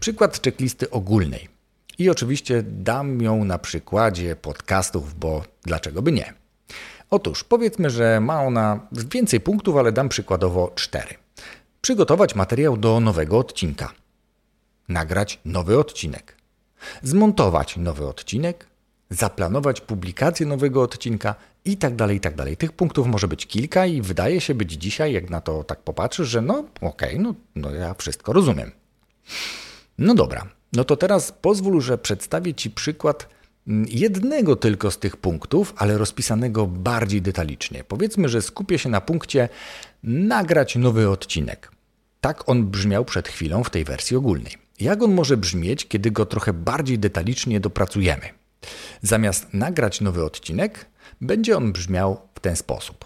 Przykład 0.00 0.42
checklisty 0.44 0.90
ogólnej. 0.90 1.48
I 1.98 2.10
oczywiście 2.10 2.62
dam 2.62 3.22
ją 3.22 3.44
na 3.44 3.58
przykładzie 3.58 4.36
podcastów, 4.36 5.18
bo 5.18 5.42
dlaczego 5.62 6.02
by 6.02 6.12
nie? 6.12 6.34
Otóż 7.10 7.44
powiedzmy, 7.44 7.90
że 7.90 8.20
ma 8.20 8.42
ona 8.42 8.80
więcej 8.92 9.40
punktów, 9.40 9.76
ale 9.76 9.92
dam 9.92 10.08
przykładowo 10.08 10.72
cztery. 10.74 11.19
Przygotować 11.80 12.34
materiał 12.34 12.76
do 12.76 13.00
nowego 13.00 13.38
odcinka. 13.38 13.92
Nagrać 14.88 15.40
nowy 15.44 15.78
odcinek. 15.78 16.36
Zmontować 17.02 17.76
nowy 17.76 18.06
odcinek. 18.06 18.66
Zaplanować 19.10 19.80
publikację 19.80 20.46
nowego 20.46 20.82
odcinka 20.82 21.34
i 21.64 21.76
tak 21.76 21.96
dalej, 21.96 22.20
tak 22.20 22.34
dalej. 22.34 22.56
Tych 22.56 22.72
punktów 22.72 23.06
może 23.06 23.28
być 23.28 23.46
kilka 23.46 23.86
i 23.86 24.02
wydaje 24.02 24.40
się 24.40 24.54
być 24.54 24.72
dzisiaj, 24.72 25.12
jak 25.12 25.30
na 25.30 25.40
to 25.40 25.64
tak 25.64 25.80
popatrzysz, 25.82 26.28
że 26.28 26.42
no 26.42 26.64
okej, 26.80 27.10
okay, 27.10 27.18
no, 27.18 27.34
no 27.54 27.70
ja 27.70 27.94
wszystko 27.94 28.32
rozumiem. 28.32 28.70
No 29.98 30.14
dobra, 30.14 30.46
no 30.72 30.84
to 30.84 30.96
teraz 30.96 31.32
pozwól, 31.32 31.80
że 31.80 31.98
przedstawię 31.98 32.54
Ci 32.54 32.70
przykład 32.70 33.28
jednego 33.88 34.56
tylko 34.56 34.90
z 34.90 34.98
tych 34.98 35.16
punktów, 35.16 35.74
ale 35.76 35.98
rozpisanego 35.98 36.66
bardziej 36.66 37.22
detalicznie. 37.22 37.84
Powiedzmy, 37.84 38.28
że 38.28 38.42
skupię 38.42 38.78
się 38.78 38.88
na 38.88 39.00
punkcie 39.00 39.48
nagrać 40.02 40.76
nowy 40.76 41.08
odcinek. 41.08 41.72
Tak 42.20 42.48
on 42.48 42.66
brzmiał 42.66 43.04
przed 43.04 43.28
chwilą 43.28 43.64
w 43.64 43.70
tej 43.70 43.84
wersji 43.84 44.16
ogólnej. 44.16 44.52
Jak 44.80 45.02
on 45.02 45.14
może 45.14 45.36
brzmieć, 45.36 45.88
kiedy 45.88 46.10
go 46.10 46.26
trochę 46.26 46.52
bardziej 46.52 46.98
detalicznie 46.98 47.60
dopracujemy? 47.60 48.28
Zamiast 49.02 49.54
nagrać 49.54 50.00
nowy 50.00 50.24
odcinek, 50.24 50.86
będzie 51.20 51.56
on 51.56 51.72
brzmiał 51.72 52.20
w 52.34 52.40
ten 52.40 52.56
sposób. 52.56 53.04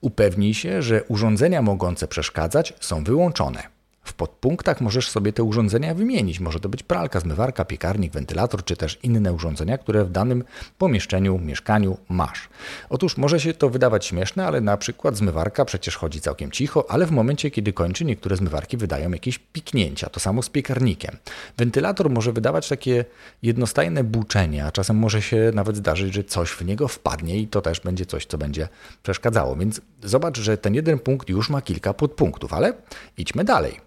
Upewnij 0.00 0.54
się, 0.54 0.82
że 0.82 1.04
urządzenia 1.04 1.62
mogące 1.62 2.08
przeszkadzać 2.08 2.74
są 2.80 3.04
wyłączone. 3.04 3.75
W 4.06 4.12
podpunktach 4.12 4.80
możesz 4.80 5.10
sobie 5.10 5.32
te 5.32 5.42
urządzenia 5.42 5.94
wymienić. 5.94 6.40
Może 6.40 6.60
to 6.60 6.68
być 6.68 6.82
pralka, 6.82 7.20
zmywarka, 7.20 7.64
piekarnik, 7.64 8.12
wentylator, 8.12 8.64
czy 8.64 8.76
też 8.76 8.98
inne 9.02 9.32
urządzenia, 9.32 9.78
które 9.78 10.04
w 10.04 10.10
danym 10.10 10.44
pomieszczeniu, 10.78 11.38
mieszkaniu 11.38 11.98
masz. 12.08 12.48
Otóż 12.90 13.16
może 13.16 13.40
się 13.40 13.54
to 13.54 13.70
wydawać 13.70 14.06
śmieszne, 14.06 14.46
ale 14.46 14.60
na 14.60 14.76
przykład 14.76 15.16
zmywarka 15.16 15.64
przecież 15.64 15.96
chodzi 15.96 16.20
całkiem 16.20 16.50
cicho, 16.50 16.90
ale 16.90 17.06
w 17.06 17.10
momencie, 17.10 17.50
kiedy 17.50 17.72
kończy, 17.72 18.04
niektóre 18.04 18.36
zmywarki 18.36 18.76
wydają 18.76 19.10
jakieś 19.10 19.38
piknięcia. 19.38 20.10
To 20.10 20.20
samo 20.20 20.42
z 20.42 20.48
piekarnikiem. 20.48 21.16
Wentylator 21.56 22.10
może 22.10 22.32
wydawać 22.32 22.68
takie 22.68 23.04
jednostajne 23.42 24.04
buczenie, 24.04 24.64
a 24.64 24.72
czasem 24.72 24.96
może 24.96 25.22
się 25.22 25.50
nawet 25.54 25.76
zdarzyć, 25.76 26.14
że 26.14 26.24
coś 26.24 26.50
w 26.50 26.64
niego 26.64 26.88
wpadnie 26.88 27.38
i 27.38 27.48
to 27.48 27.60
też 27.60 27.80
będzie 27.80 28.06
coś, 28.06 28.26
co 28.26 28.38
będzie 28.38 28.68
przeszkadzało. 29.02 29.56
Więc 29.56 29.80
zobacz, 30.02 30.38
że 30.38 30.58
ten 30.58 30.74
jeden 30.74 30.98
punkt 30.98 31.28
już 31.28 31.50
ma 31.50 31.62
kilka 31.62 31.94
podpunktów, 31.94 32.52
ale 32.52 32.72
idźmy 33.18 33.44
dalej. 33.44 33.86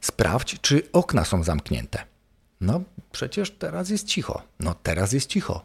Sprawdź, 0.00 0.60
czy 0.60 0.82
okna 0.92 1.24
są 1.24 1.42
zamknięte. 1.42 2.04
No, 2.60 2.80
przecież 3.12 3.50
teraz 3.50 3.90
jest 3.90 4.06
cicho. 4.06 4.42
No, 4.60 4.74
teraz 4.82 5.12
jest 5.12 5.28
cicho. 5.28 5.64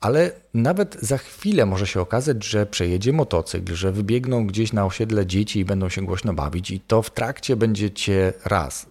Ale 0.00 0.32
nawet 0.54 0.96
za 1.00 1.18
chwilę 1.18 1.66
może 1.66 1.86
się 1.86 2.00
okazać, 2.00 2.44
że 2.44 2.66
przejedzie 2.66 3.12
motocykl, 3.12 3.74
że 3.74 3.92
wybiegną 3.92 4.46
gdzieś 4.46 4.72
na 4.72 4.86
osiedle 4.86 5.26
dzieci 5.26 5.58
i 5.58 5.64
będą 5.64 5.88
się 5.88 6.02
głośno 6.02 6.34
bawić, 6.34 6.70
i 6.70 6.80
to 6.80 7.02
w 7.02 7.10
trakcie 7.10 7.56
będzie 7.56 7.90
cię 7.90 8.32
raz 8.44 8.86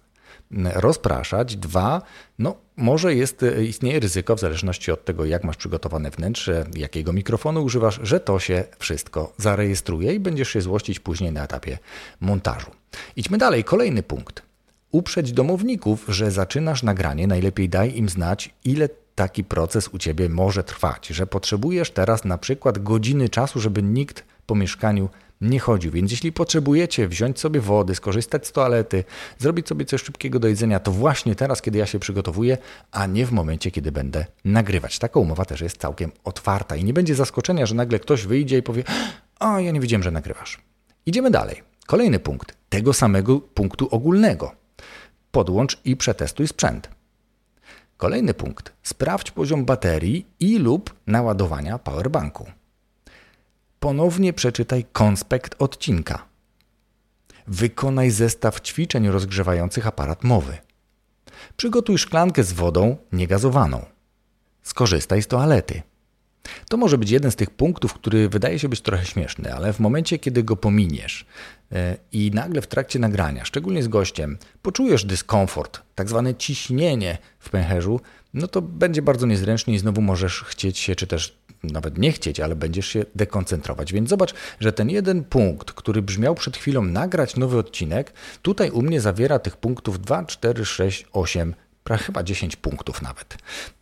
rozpraszać, 0.74 1.56
dwa, 1.56 2.02
no 2.38 2.56
może 2.76 3.14
jest, 3.14 3.44
istnieje 3.68 4.00
ryzyko, 4.00 4.36
w 4.36 4.40
zależności 4.40 4.92
od 4.92 5.04
tego, 5.04 5.24
jak 5.24 5.44
masz 5.44 5.56
przygotowane 5.56 6.10
wnętrze, 6.10 6.66
jakiego 6.74 7.12
mikrofonu 7.12 7.64
używasz, 7.64 8.00
że 8.02 8.20
to 8.20 8.38
się 8.38 8.64
wszystko 8.78 9.32
zarejestruje 9.36 10.14
i 10.14 10.20
będziesz 10.20 10.48
się 10.48 10.60
złościć 10.60 11.00
później 11.00 11.32
na 11.32 11.44
etapie 11.44 11.78
montażu. 12.20 12.70
Idźmy 13.16 13.38
dalej, 13.38 13.64
kolejny 13.64 14.02
punkt. 14.02 14.47
Uprzeć 14.90 15.32
domowników, 15.32 16.04
że 16.08 16.30
zaczynasz 16.30 16.82
nagranie, 16.82 17.26
najlepiej 17.26 17.68
daj 17.68 17.96
im 17.96 18.08
znać, 18.08 18.54
ile 18.64 18.88
taki 19.14 19.44
proces 19.44 19.88
u 19.88 19.98
ciebie 19.98 20.28
może 20.28 20.64
trwać, 20.64 21.06
że 21.06 21.26
potrzebujesz 21.26 21.90
teraz 21.90 22.24
na 22.24 22.38
przykład 22.38 22.78
godziny 22.78 23.28
czasu, 23.28 23.60
żeby 23.60 23.82
nikt 23.82 24.24
po 24.46 24.54
mieszkaniu 24.54 25.08
nie 25.40 25.60
chodził. 25.60 25.92
Więc 25.92 26.10
jeśli 26.10 26.32
potrzebujecie 26.32 27.08
wziąć 27.08 27.40
sobie 27.40 27.60
wody, 27.60 27.94
skorzystać 27.94 28.46
z 28.46 28.52
toalety, 28.52 29.04
zrobić 29.38 29.68
sobie 29.68 29.84
coś 29.84 30.02
szybkiego 30.02 30.38
do 30.38 30.48
jedzenia, 30.48 30.80
to 30.80 30.92
właśnie 30.92 31.34
teraz, 31.34 31.62
kiedy 31.62 31.78
ja 31.78 31.86
się 31.86 31.98
przygotowuję, 31.98 32.58
a 32.90 33.06
nie 33.06 33.26
w 33.26 33.32
momencie, 33.32 33.70
kiedy 33.70 33.92
będę 33.92 34.26
nagrywać. 34.44 34.98
Taka 34.98 35.20
umowa 35.20 35.44
też 35.44 35.60
jest 35.60 35.76
całkiem 35.76 36.12
otwarta 36.24 36.76
i 36.76 36.84
nie 36.84 36.92
będzie 36.92 37.14
zaskoczenia, 37.14 37.66
że 37.66 37.74
nagle 37.74 37.98
ktoś 37.98 38.26
wyjdzie 38.26 38.58
i 38.58 38.62
powie: 38.62 38.84
A 39.38 39.60
ja 39.60 39.70
nie 39.70 39.80
wiedziałem, 39.80 40.02
że 40.02 40.10
nagrywasz. 40.10 40.58
Idziemy 41.06 41.30
dalej. 41.30 41.62
Kolejny 41.86 42.18
punkt 42.18 42.56
tego 42.68 42.92
samego 42.92 43.40
punktu 43.40 43.88
ogólnego. 43.90 44.57
Podłącz 45.38 45.80
i 45.84 45.96
przetestuj 45.96 46.48
sprzęt. 46.48 46.90
Kolejny 47.96 48.34
punkt. 48.34 48.72
Sprawdź 48.82 49.30
poziom 49.30 49.64
baterii 49.64 50.26
i 50.40 50.58
lub 50.58 50.94
naładowania 51.06 51.78
powerbanku. 51.78 52.46
Ponownie 53.80 54.32
przeczytaj 54.32 54.84
konspekt 54.92 55.54
odcinka. 55.58 56.24
Wykonaj 57.46 58.10
zestaw 58.10 58.60
ćwiczeń 58.60 59.08
rozgrzewających 59.08 59.86
aparat 59.86 60.24
mowy. 60.24 60.58
Przygotuj 61.56 61.98
szklankę 61.98 62.44
z 62.44 62.52
wodą 62.52 62.96
niegazowaną. 63.12 63.84
Skorzystaj 64.62 65.22
z 65.22 65.26
toalety. 65.26 65.82
To 66.68 66.76
może 66.76 66.98
być 66.98 67.10
jeden 67.10 67.30
z 67.30 67.36
tych 67.36 67.50
punktów, 67.50 67.94
który 67.94 68.28
wydaje 68.28 68.58
się 68.58 68.68
być 68.68 68.80
trochę 68.80 69.04
śmieszny, 69.04 69.54
ale 69.54 69.72
w 69.72 69.80
momencie, 69.80 70.18
kiedy 70.18 70.42
go 70.42 70.56
pominiesz 70.56 71.26
e, 71.72 71.96
i 72.12 72.30
nagle 72.34 72.62
w 72.62 72.66
trakcie 72.66 72.98
nagrania, 72.98 73.44
szczególnie 73.44 73.82
z 73.82 73.88
gościem, 73.88 74.38
poczujesz 74.62 75.04
dyskomfort, 75.04 75.80
tak 75.94 76.08
zwane 76.08 76.34
ciśnienie 76.34 77.18
w 77.38 77.50
pęcherzu, 77.50 78.00
no 78.34 78.48
to 78.48 78.62
będzie 78.62 79.02
bardzo 79.02 79.26
niezręcznie 79.26 79.74
i 79.74 79.78
znowu 79.78 80.00
możesz 80.00 80.42
chcieć 80.42 80.78
się, 80.78 80.94
czy 80.94 81.06
też 81.06 81.38
nawet 81.62 81.98
nie 81.98 82.12
chcieć, 82.12 82.40
ale 82.40 82.56
będziesz 82.56 82.86
się 82.86 83.04
dekoncentrować. 83.14 83.92
Więc 83.92 84.10
zobacz, 84.10 84.34
że 84.60 84.72
ten 84.72 84.90
jeden 84.90 85.24
punkt, 85.24 85.72
który 85.72 86.02
brzmiał 86.02 86.34
przed 86.34 86.56
chwilą 86.56 86.82
nagrać 86.82 87.36
nowy 87.36 87.58
odcinek, 87.58 88.12
tutaj 88.42 88.70
u 88.70 88.82
mnie 88.82 89.00
zawiera 89.00 89.38
tych 89.38 89.56
punktów 89.56 90.00
2, 90.00 90.24
4, 90.24 90.64
6, 90.64 91.06
8, 91.12 91.54
chyba 91.96 92.22
10 92.22 92.56
punktów 92.56 93.02
nawet. 93.02 93.38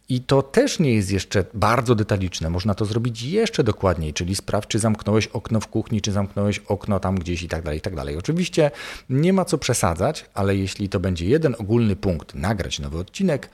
I 0.09 0.21
to 0.21 0.43
też 0.43 0.79
nie 0.79 0.95
jest 0.95 1.11
jeszcze 1.11 1.45
bardzo 1.55 1.95
detaliczne. 1.95 2.51
Można 2.51 2.75
to 2.75 2.85
zrobić 2.85 3.23
jeszcze 3.23 3.65
dokładniej, 3.65 4.15
czyli 4.15 4.35
sprawdź, 4.35 4.69
czy 4.69 4.79
zamknąłeś 4.79 5.27
okno 5.27 5.61
w 5.61 5.69
kuchni, 5.69 6.01
czy 6.01 6.13
zamknąłeś 6.13 6.59
okno 6.59 7.01
tam 7.01 7.19
gdzieś 7.19 7.43
i 7.43 7.49
tak 7.49 7.63
dalej, 7.63 7.79
i 7.79 7.83
tak 7.83 7.95
dalej. 7.95 8.17
Oczywiście 8.17 8.71
nie 9.11 9.33
ma 9.33 9.45
co 9.45 9.59
przesadzać, 9.59 10.25
ale 10.35 10.57
jeśli 10.57 10.89
to 10.89 11.01
będzie 11.01 11.27
jeden 11.27 11.55
ogólny 11.59 11.97
punkt, 11.97 12.35
nagrać 12.35 12.79
nowy 12.79 12.99
odcinek, 12.99 13.51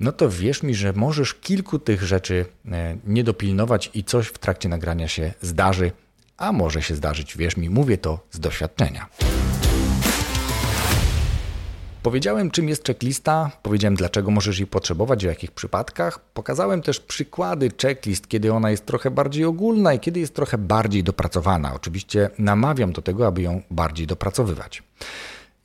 no 0.00 0.12
to 0.12 0.30
wierz 0.30 0.62
mi, 0.62 0.74
że 0.74 0.92
możesz 0.92 1.34
kilku 1.34 1.78
tych 1.78 2.02
rzeczy 2.02 2.44
e, 2.72 2.96
nie 3.06 3.24
dopilnować 3.24 3.90
i 3.94 4.04
coś 4.04 4.26
w 4.26 4.38
trakcie 4.38 4.68
nagrania 4.68 5.08
się 5.08 5.34
zdarzy, 5.40 5.92
a 6.36 6.52
może 6.52 6.82
się 6.82 6.94
zdarzyć, 6.94 7.36
wierz 7.36 7.56
mi, 7.56 7.70
mówię 7.70 7.98
to 7.98 8.18
z 8.30 8.40
doświadczenia. 8.40 9.08
Powiedziałem, 12.06 12.50
czym 12.50 12.68
jest 12.68 12.86
checklista, 12.86 13.50
powiedziałem, 13.62 13.94
dlaczego 13.94 14.30
możesz 14.30 14.58
jej 14.58 14.66
potrzebować, 14.66 15.24
w 15.24 15.28
jakich 15.28 15.50
przypadkach. 15.50 16.18
Pokazałem 16.18 16.82
też 16.82 17.00
przykłady 17.00 17.70
checklist, 17.82 18.28
kiedy 18.28 18.52
ona 18.52 18.70
jest 18.70 18.86
trochę 18.86 19.10
bardziej 19.10 19.44
ogólna 19.44 19.94
i 19.94 20.00
kiedy 20.00 20.20
jest 20.20 20.34
trochę 20.34 20.58
bardziej 20.58 21.04
dopracowana. 21.04 21.74
Oczywiście 21.74 22.30
namawiam 22.38 22.92
do 22.92 23.02
tego, 23.02 23.26
aby 23.26 23.42
ją 23.42 23.62
bardziej 23.70 24.06
dopracowywać. 24.06 24.82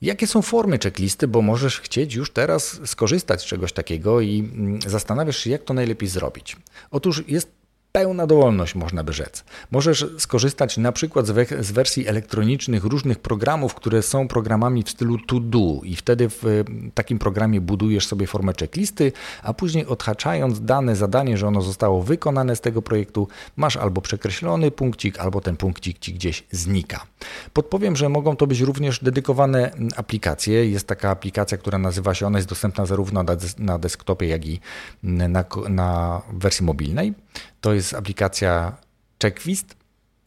Jakie 0.00 0.26
są 0.26 0.42
formy 0.42 0.78
checklisty, 0.78 1.28
bo 1.28 1.42
możesz 1.42 1.80
chcieć 1.80 2.14
już 2.14 2.30
teraz 2.30 2.80
skorzystać 2.84 3.42
z 3.42 3.44
czegoś 3.44 3.72
takiego 3.72 4.20
i 4.20 4.38
mm, 4.38 4.80
zastanawiasz 4.86 5.36
się, 5.36 5.50
jak 5.50 5.64
to 5.64 5.74
najlepiej 5.74 6.08
zrobić. 6.08 6.56
Otóż 6.90 7.24
jest 7.28 7.61
pełna 7.92 8.26
dowolność, 8.26 8.74
można 8.74 9.04
by 9.04 9.12
rzec. 9.12 9.44
Możesz 9.70 10.06
skorzystać 10.18 10.76
na 10.76 10.92
przykład 10.92 11.26
z, 11.60 11.72
wersji 11.72 12.08
elektronicznych 12.08 12.84
różnych 12.84 13.18
programów, 13.18 13.74
które 13.74 14.02
są 14.02 14.28
programami 14.28 14.82
w 14.82 14.90
stylu 14.90 15.18
to 15.18 15.40
do 15.40 15.80
i 15.82 15.96
wtedy 15.96 16.28
w 16.28 16.64
takim 16.94 17.18
programie 17.18 17.60
budujesz 17.60 18.06
sobie 18.06 18.26
formę 18.26 18.52
checklisty, 18.60 19.12
a 19.42 19.54
później 19.54 19.86
odhaczając 19.86 20.60
dane 20.60 20.96
zadanie, 20.96 21.38
że 21.38 21.46
ono 21.46 21.62
zostało 21.62 22.02
wykonane 22.02 22.56
z 22.56 22.60
tego 22.60 22.82
projektu, 22.82 23.28
masz 23.56 23.76
albo 23.76 24.00
przekreślony 24.00 24.70
punkcik, 24.70 25.18
albo 25.18 25.40
ten 25.40 25.56
punkcik 25.56 25.98
ci 25.98 26.14
gdzieś 26.14 26.44
znika. 26.50 27.06
Podpowiem, 27.52 27.96
że 27.96 28.08
mogą 28.08 28.36
to 28.36 28.46
być 28.46 28.60
również 28.60 29.00
dedykowane 29.00 29.70
aplikacje. 29.96 30.70
Jest 30.70 30.86
taka 30.86 31.10
aplikacja, 31.10 31.58
która 31.58 31.78
nazywa 31.78 32.14
się, 32.14 32.26
ona 32.26 32.38
jest 32.38 32.48
dostępna 32.48 32.86
zarówno 32.86 33.22
na, 33.22 33.36
na 33.58 33.78
desktopie, 33.78 34.26
jak 34.26 34.46
i 34.46 34.60
na, 35.02 35.44
na 35.68 36.22
wersji 36.32 36.64
mobilnej. 36.64 37.14
To 37.62 37.74
jest 37.74 37.94
aplikacja 37.94 38.76
Checklist. 39.22 39.76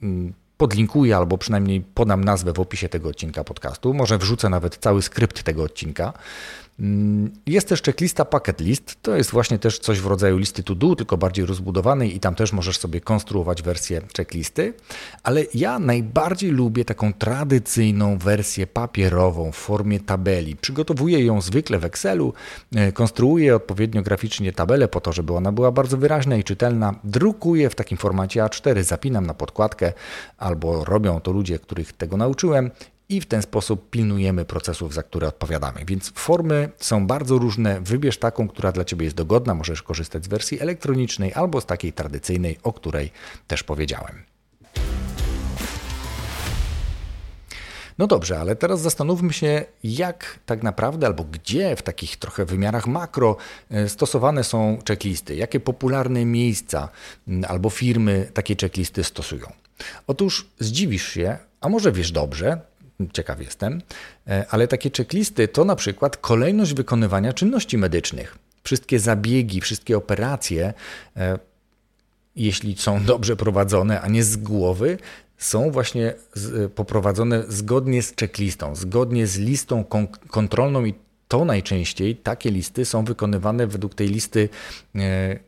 Mm, 0.01 0.33
podlinkuję 0.57 1.17
albo 1.17 1.37
przynajmniej 1.37 1.81
podam 1.81 2.23
nazwę 2.23 2.53
w 2.53 2.59
opisie 2.59 2.89
tego 2.89 3.09
odcinka 3.09 3.43
podcastu. 3.43 3.93
Może 3.93 4.17
wrzucę 4.17 4.49
nawet 4.49 4.77
cały 4.77 5.01
skrypt 5.01 5.43
tego 5.43 5.63
odcinka. 5.63 6.13
Mm, 6.79 7.31
jest 7.45 7.67
też 7.67 7.81
checklista 7.81 8.25
Packet 8.25 8.61
List. 8.61 8.95
To 9.01 9.15
jest 9.15 9.31
właśnie 9.31 9.59
też 9.59 9.79
coś 9.79 9.99
w 9.99 10.05
rodzaju 10.05 10.37
listy 10.37 10.63
to 10.63 10.75
do, 10.75 10.95
tylko 10.95 11.17
bardziej 11.17 11.45
rozbudowanej 11.45 12.15
i 12.15 12.19
tam 12.19 12.35
też 12.35 12.53
możesz 12.53 12.77
sobie 12.77 13.01
konstruować 13.01 13.61
wersję 13.61 14.01
checklisty. 14.17 14.73
Ale 15.23 15.43
ja 15.53 15.79
najbardziej 15.79 16.51
lubię 16.51 16.85
taką 16.85 17.13
tradycyjną 17.13 18.17
wersję 18.17 18.67
papierową 18.67 19.51
w 19.51 19.55
formie 19.55 19.99
tabeli. 19.99 20.55
Przygotowuję 20.55 21.25
ją 21.25 21.41
zwykle 21.41 21.79
w 21.79 21.85
Excelu, 21.85 22.33
e, 22.75 22.91
konstruuję 22.91 23.55
odpowiednio 23.55 24.01
graficznie 24.01 24.53
tabelę 24.53 24.87
po 24.87 25.01
to, 25.01 25.13
żeby 25.13 25.33
ona 25.33 25.51
była 25.51 25.71
bardzo 25.71 25.97
wyraźna 25.97 26.35
i 26.35 26.43
czytelna. 26.43 26.95
Drukuję 27.03 27.69
w 27.69 27.75
takim 27.75 27.97
formacie 27.97 28.41
A4, 28.41 28.83
zapinam 28.83 29.25
na 29.25 29.33
podkładkę 29.33 29.93
albo 30.37 30.85
robią 30.85 31.21
to 31.21 31.31
ludzie, 31.31 31.59
których 31.59 31.93
tego 31.93 32.17
nauczyłem 32.17 32.71
i 33.09 33.21
w 33.21 33.25
ten 33.25 33.41
sposób 33.41 33.89
pilnujemy 33.89 34.45
procesów, 34.45 34.93
za 34.93 35.03
które 35.03 35.27
odpowiadamy. 35.27 35.85
Więc 35.87 36.11
formy 36.15 36.69
są 36.77 37.07
bardzo 37.07 37.37
różne. 37.37 37.81
Wybierz 37.81 38.17
taką, 38.17 38.47
która 38.47 38.71
dla 38.71 38.85
Ciebie 38.85 39.03
jest 39.03 39.15
dogodna. 39.15 39.53
Możesz 39.53 39.83
korzystać 39.83 40.25
z 40.25 40.27
wersji 40.27 40.59
elektronicznej 40.59 41.33
albo 41.33 41.61
z 41.61 41.65
takiej 41.65 41.93
tradycyjnej, 41.93 42.57
o 42.63 42.73
której 42.73 43.11
też 43.47 43.63
powiedziałem. 43.63 44.23
No 47.97 48.07
dobrze, 48.07 48.39
ale 48.39 48.55
teraz 48.55 48.81
zastanówmy 48.81 49.33
się, 49.33 49.65
jak 49.83 50.39
tak 50.45 50.63
naprawdę 50.63 51.07
albo 51.07 51.23
gdzie 51.23 51.75
w 51.75 51.81
takich 51.81 52.17
trochę 52.17 52.45
wymiarach 52.45 52.87
makro 52.87 53.37
e, 53.71 53.89
stosowane 53.89 54.43
są 54.43 54.77
checklisty, 54.87 55.35
jakie 55.35 55.59
popularne 55.59 56.25
miejsca 56.25 56.89
albo 57.47 57.69
firmy 57.69 58.29
takie 58.33 58.55
checklisty 58.61 59.03
stosują. 59.03 59.47
Otóż 60.07 60.47
zdziwisz 60.59 61.07
się, 61.07 61.37
a 61.61 61.69
może 61.69 61.91
wiesz 61.91 62.11
dobrze, 62.11 62.61
ciekaw 63.13 63.41
jestem, 63.41 63.81
e, 64.27 64.45
ale 64.49 64.67
takie 64.67 64.89
checklisty 64.97 65.47
to 65.47 65.65
na 65.65 65.75
przykład 65.75 66.17
kolejność 66.17 66.73
wykonywania 66.73 67.33
czynności 67.33 67.77
medycznych. 67.77 68.37
Wszystkie 68.63 68.99
zabiegi, 68.99 69.61
wszystkie 69.61 69.97
operacje, 69.97 70.73
e, 71.17 71.39
jeśli 72.35 72.75
są 72.77 73.03
dobrze 73.13 73.35
prowadzone, 73.35 74.01
a 74.01 74.07
nie 74.07 74.23
z 74.23 74.37
głowy, 74.37 74.97
są 75.37 75.71
właśnie 75.71 76.13
poprowadzone 76.75 77.43
zgodnie 77.47 78.03
z 78.03 78.13
checklistą, 78.19 78.75
zgodnie 78.75 79.27
z 79.27 79.37
listą 79.37 79.85
kontrolną 80.29 80.85
i 80.85 80.93
to 81.27 81.45
najczęściej 81.45 82.15
takie 82.15 82.51
listy 82.51 82.85
są 82.85 83.05
wykonywane 83.05 83.67
według 83.67 83.95
tej 83.95 84.07
listy 84.07 84.49
e, 84.95 85.39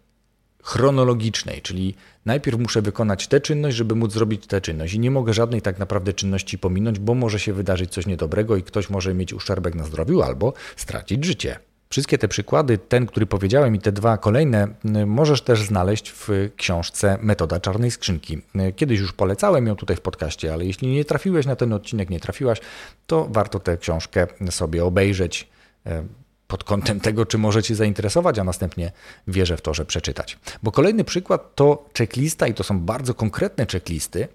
chronologicznej, 0.68 1.62
czyli 1.62 1.96
najpierw 2.26 2.60
muszę 2.60 2.82
wykonać 2.82 3.28
tę 3.28 3.42
czynność, 3.42 3.78
żeby 3.78 3.96
móc 3.96 4.14
zrobić 4.14 4.48
tę 4.48 4.62
czynność 4.62 4.94
i 4.94 5.00
nie 5.00 5.12
mogę 5.12 5.34
żadnej 5.34 5.62
tak 5.62 5.80
naprawdę 5.80 6.14
czynności 6.14 6.58
pominąć, 6.58 7.00
bo 7.00 7.14
może 7.14 7.40
się 7.40 7.54
wydarzyć 7.54 7.92
coś 7.92 8.06
niedobrego 8.06 8.56
i 8.56 8.64
ktoś 8.64 8.90
może 8.90 9.14
mieć 9.14 9.34
uszczerbek 9.34 9.76
na 9.76 9.84
zdrowiu 9.84 10.22
albo 10.22 10.54
stracić 10.76 11.26
życie. 11.26 11.60
Wszystkie 11.90 12.18
te 12.18 12.28
przykłady, 12.28 12.78
ten, 12.78 13.06
który 13.06 13.26
powiedziałem 13.26 13.76
i 13.76 13.80
te 13.80 13.92
dwa 13.92 14.18
kolejne, 14.18 14.68
możesz 15.06 15.42
też 15.42 15.64
znaleźć 15.64 16.12
w 16.12 16.30
książce 16.56 17.18
Metoda 17.22 17.60
Czarnej 17.60 17.92
Skrzynki. 17.92 18.42
Kiedyś 18.76 19.00
już 19.00 19.14
polecałem 19.14 19.68
ją 19.68 19.76
tutaj 19.76 19.96
w 19.96 20.02
podcaście, 20.02 20.54
ale 20.54 20.66
jeśli 20.66 20.88
nie 20.88 21.06
trafiłeś 21.06 21.46
na 21.46 21.56
ten 21.56 21.74
odcinek, 21.74 22.10
nie 22.10 22.20
trafiłaś, 22.20 22.60
to 23.08 23.28
warto 23.32 23.60
tę 23.60 23.78
książkę 23.78 24.28
sobie 24.50 24.86
obejrzeć 24.86 25.48
e, 25.86 26.04
pod 26.48 26.64
kątem 26.64 27.00
tego, 27.00 27.26
czy 27.26 27.38
może 27.38 27.64
Cię 27.64 27.76
zainteresować, 27.76 28.40
a 28.40 28.44
następnie 28.44 28.92
wierzę 29.28 29.58
w 29.58 29.62
to, 29.62 29.74
że 29.74 29.86
przeczytać. 29.86 30.38
Bo 30.64 30.72
kolejny 30.72 31.04
przykład 31.04 31.56
to 31.56 31.86
checklista 31.98 32.48
i 32.48 32.54
to 32.54 32.64
są 32.64 32.80
bardzo 32.80 33.14
konkretne 33.14 33.66
checklisty, 33.66 34.28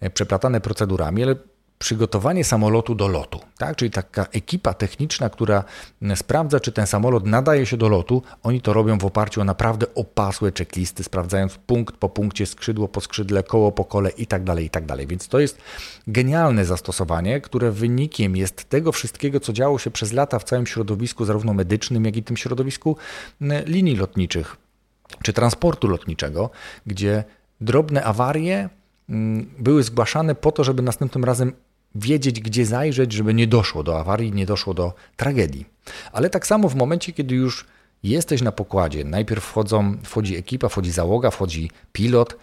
e, 0.00 0.10
przeplatane 0.10 0.60
procedurami, 0.60 1.22
ale 1.22 1.34
przygotowanie 1.78 2.44
samolotu 2.44 2.94
do 2.94 3.08
lotu, 3.08 3.40
tak? 3.58 3.76
czyli 3.76 3.90
taka 3.90 4.26
ekipa 4.32 4.74
techniczna, 4.74 5.30
która 5.30 5.64
sprawdza, 6.14 6.60
czy 6.60 6.72
ten 6.72 6.86
samolot 6.86 7.26
nadaje 7.26 7.66
się 7.66 7.76
do 7.76 7.88
lotu, 7.88 8.22
oni 8.42 8.60
to 8.60 8.72
robią 8.72 8.98
w 8.98 9.04
oparciu 9.04 9.40
o 9.40 9.44
naprawdę 9.44 9.86
opasłe 9.94 10.52
checklisty, 10.58 11.04
sprawdzając 11.04 11.58
punkt 11.66 11.96
po 11.96 12.08
punkcie, 12.08 12.46
skrzydło 12.46 12.88
po 12.88 13.00
skrzydle, 13.00 13.42
koło 13.42 13.72
po 13.72 13.84
kole 13.84 14.10
itd., 14.10 14.44
tak 14.44 14.58
itd. 14.62 14.96
Tak 14.96 15.06
Więc 15.06 15.28
to 15.28 15.38
jest 15.38 15.58
genialne 16.06 16.64
zastosowanie, 16.64 17.40
które 17.40 17.70
wynikiem 17.70 18.36
jest 18.36 18.64
tego 18.68 18.92
wszystkiego, 18.92 19.40
co 19.40 19.52
działo 19.52 19.78
się 19.78 19.90
przez 19.90 20.12
lata 20.12 20.38
w 20.38 20.44
całym 20.44 20.66
środowisku, 20.66 21.24
zarówno 21.24 21.54
medycznym, 21.54 22.04
jak 22.04 22.16
i 22.16 22.22
tym 22.22 22.36
środowisku 22.36 22.96
linii 23.66 23.96
lotniczych 23.96 24.56
czy 25.22 25.32
transportu 25.32 25.88
lotniczego, 25.88 26.50
gdzie 26.86 27.24
drobne 27.60 28.04
awarie 28.04 28.68
były 29.58 29.82
zgłaszane 29.82 30.34
po 30.34 30.52
to, 30.52 30.64
żeby 30.64 30.82
następnym 30.82 31.24
razem 31.24 31.52
wiedzieć, 31.94 32.40
gdzie 32.40 32.66
zajrzeć, 32.66 33.12
żeby 33.12 33.34
nie 33.34 33.46
doszło 33.46 33.82
do 33.82 34.00
awarii, 34.00 34.32
nie 34.32 34.46
doszło 34.46 34.74
do 34.74 34.92
tragedii. 35.16 35.66
Ale 36.12 36.30
tak 36.30 36.46
samo 36.46 36.68
w 36.68 36.74
momencie, 36.74 37.12
kiedy 37.12 37.34
już 37.34 37.66
jesteś 38.02 38.42
na 38.42 38.52
pokładzie, 38.52 39.04
najpierw 39.04 39.44
wchodzą, 39.44 39.98
wchodzi 40.04 40.36
ekipa, 40.36 40.68
wchodzi 40.68 40.90
załoga, 40.90 41.30
wchodzi 41.30 41.70
pilot 41.92 42.36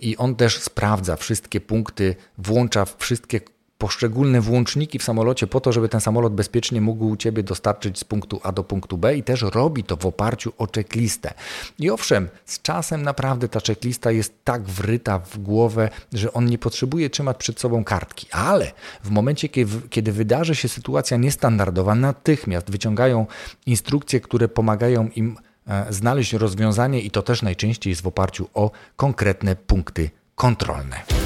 i 0.00 0.16
on 0.16 0.36
też 0.36 0.58
sprawdza 0.58 1.16
wszystkie 1.16 1.60
punkty, 1.60 2.16
włącza 2.38 2.84
wszystkie 2.98 3.40
poszczególne 3.84 4.40
włączniki 4.40 4.98
w 4.98 5.02
samolocie 5.02 5.46
po 5.46 5.60
to, 5.60 5.72
żeby 5.72 5.88
ten 5.88 6.00
samolot 6.00 6.34
bezpiecznie 6.34 6.80
mógł 6.80 7.16
Ciebie 7.16 7.42
dostarczyć 7.42 7.98
z 7.98 8.04
punktu 8.04 8.40
A 8.42 8.52
do 8.52 8.64
punktu 8.64 8.98
B 8.98 9.16
i 9.16 9.22
też 9.22 9.42
robi 9.42 9.84
to 9.84 9.96
w 9.96 10.06
oparciu 10.06 10.52
o 10.58 10.66
checklistę. 10.74 11.34
I 11.78 11.90
owszem, 11.90 12.28
z 12.44 12.62
czasem 12.62 13.02
naprawdę 13.02 13.48
ta 13.48 13.60
checklista 13.60 14.10
jest 14.10 14.44
tak 14.44 14.62
wryta 14.62 15.18
w 15.18 15.38
głowę, 15.38 15.90
że 16.12 16.32
on 16.32 16.46
nie 16.46 16.58
potrzebuje 16.58 17.10
trzymać 17.10 17.36
przed 17.36 17.60
sobą 17.60 17.84
kartki, 17.84 18.26
ale 18.30 18.72
w 19.04 19.10
momencie, 19.10 19.48
kiedy 19.90 20.12
wydarzy 20.12 20.54
się 20.54 20.68
sytuacja 20.68 21.16
niestandardowa, 21.16 21.94
natychmiast 21.94 22.70
wyciągają 22.70 23.26
instrukcje, 23.66 24.20
które 24.20 24.48
pomagają 24.48 25.08
im 25.08 25.36
e, 25.66 25.86
znaleźć 25.92 26.32
rozwiązanie 26.32 27.00
i 27.00 27.10
to 27.10 27.22
też 27.22 27.42
najczęściej 27.42 27.90
jest 27.90 28.02
w 28.02 28.06
oparciu 28.06 28.48
o 28.54 28.70
konkretne 28.96 29.56
punkty 29.56 30.10
kontrolne. 30.34 31.23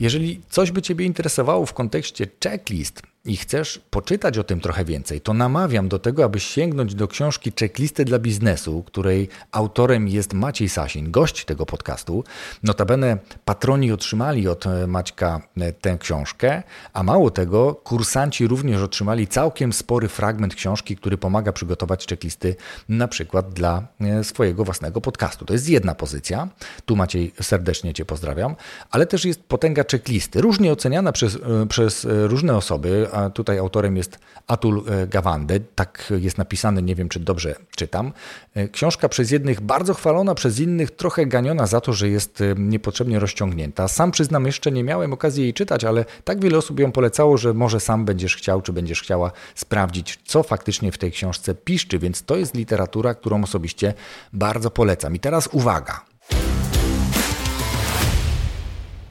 Jeżeli 0.00 0.40
coś 0.48 0.70
by 0.70 0.82
Ciebie 0.82 1.06
interesowało 1.06 1.66
w 1.66 1.74
kontekście 1.74 2.26
checklist, 2.44 3.02
i 3.24 3.36
chcesz 3.36 3.80
poczytać 3.90 4.38
o 4.38 4.44
tym 4.44 4.60
trochę 4.60 4.84
więcej, 4.84 5.20
to 5.20 5.34
namawiam 5.34 5.88
do 5.88 5.98
tego, 5.98 6.24
abyś 6.24 6.44
sięgnąć 6.44 6.94
do 6.94 7.08
książki 7.08 7.52
Checklisty 7.60 8.04
dla 8.04 8.18
biznesu, 8.18 8.82
której 8.82 9.28
autorem 9.52 10.08
jest 10.08 10.32
Maciej 10.32 10.68
Sasin, 10.68 11.10
gość 11.10 11.44
tego 11.44 11.66
podcastu. 11.66 12.24
Notabene 12.62 13.18
patroni 13.44 13.92
otrzymali 13.92 14.48
od 14.48 14.66
e, 14.66 14.86
Maćka 14.86 15.40
e, 15.56 15.72
tę 15.72 15.98
książkę, 15.98 16.62
a 16.92 17.02
mało 17.02 17.30
tego, 17.30 17.74
kursanci 17.74 18.46
również 18.46 18.82
otrzymali 18.82 19.26
całkiem 19.26 19.72
spory 19.72 20.08
fragment 20.08 20.54
książki, 20.54 20.96
który 20.96 21.18
pomaga 21.18 21.52
przygotować 21.52 22.06
checklisty 22.06 22.56
na 22.88 23.08
przykład 23.08 23.52
dla 23.52 23.86
e, 24.00 24.24
swojego 24.24 24.64
własnego 24.64 25.00
podcastu. 25.00 25.44
To 25.44 25.52
jest 25.52 25.68
jedna 25.68 25.94
pozycja. 25.94 26.48
Tu 26.86 26.96
Maciej 26.96 27.32
serdecznie 27.42 27.94
Cię 27.94 28.04
pozdrawiam, 28.04 28.56
ale 28.90 29.06
też 29.06 29.24
jest 29.24 29.42
potęga 29.42 29.84
checklisty, 29.90 30.40
różnie 30.40 30.72
oceniana 30.72 31.12
przez, 31.12 31.38
przez 31.68 32.06
różne 32.10 32.56
osoby 32.56 33.06
tutaj 33.34 33.58
autorem 33.58 33.96
jest 33.96 34.18
Atul 34.46 34.84
e, 34.88 35.06
Gawande, 35.06 35.60
tak 35.60 36.12
jest 36.20 36.38
napisane, 36.38 36.82
nie 36.82 36.94
wiem 36.94 37.08
czy 37.08 37.20
dobrze 37.20 37.54
czytam. 37.76 38.12
E, 38.54 38.68
książka 38.68 39.08
przez 39.08 39.30
jednych 39.30 39.60
bardzo 39.60 39.94
chwalona, 39.94 40.34
przez 40.34 40.60
innych 40.60 40.90
trochę 40.90 41.26
ganiona 41.26 41.66
za 41.66 41.80
to, 41.80 41.92
że 41.92 42.08
jest 42.08 42.40
e, 42.40 42.54
niepotrzebnie 42.58 43.18
rozciągnięta. 43.18 43.88
Sam 43.88 44.10
przyznam, 44.10 44.46
jeszcze 44.46 44.72
nie 44.72 44.84
miałem 44.84 45.12
okazji 45.12 45.42
jej 45.42 45.54
czytać, 45.54 45.84
ale 45.84 46.04
tak 46.24 46.40
wiele 46.40 46.58
osób 46.58 46.80
ją 46.80 46.92
polecało, 46.92 47.38
że 47.38 47.54
może 47.54 47.80
sam 47.80 48.04
będziesz 48.04 48.36
chciał, 48.36 48.62
czy 48.62 48.72
będziesz 48.72 49.02
chciała 49.02 49.32
sprawdzić, 49.54 50.18
co 50.24 50.42
faktycznie 50.42 50.92
w 50.92 50.98
tej 50.98 51.12
książce 51.12 51.54
piszczy, 51.54 51.98
więc 51.98 52.22
to 52.22 52.36
jest 52.36 52.54
literatura, 52.54 53.14
którą 53.14 53.42
osobiście 53.42 53.94
bardzo 54.32 54.70
polecam. 54.70 55.14
I 55.14 55.20
teraz 55.20 55.48
uwaga. 55.52 56.00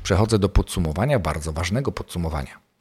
Przechodzę 0.04 0.40
do 0.40 0.50
podsumowania, 0.50 1.20
bardzo 1.20 1.54
ważnego 1.54 1.92
podsumowania. 1.92 2.73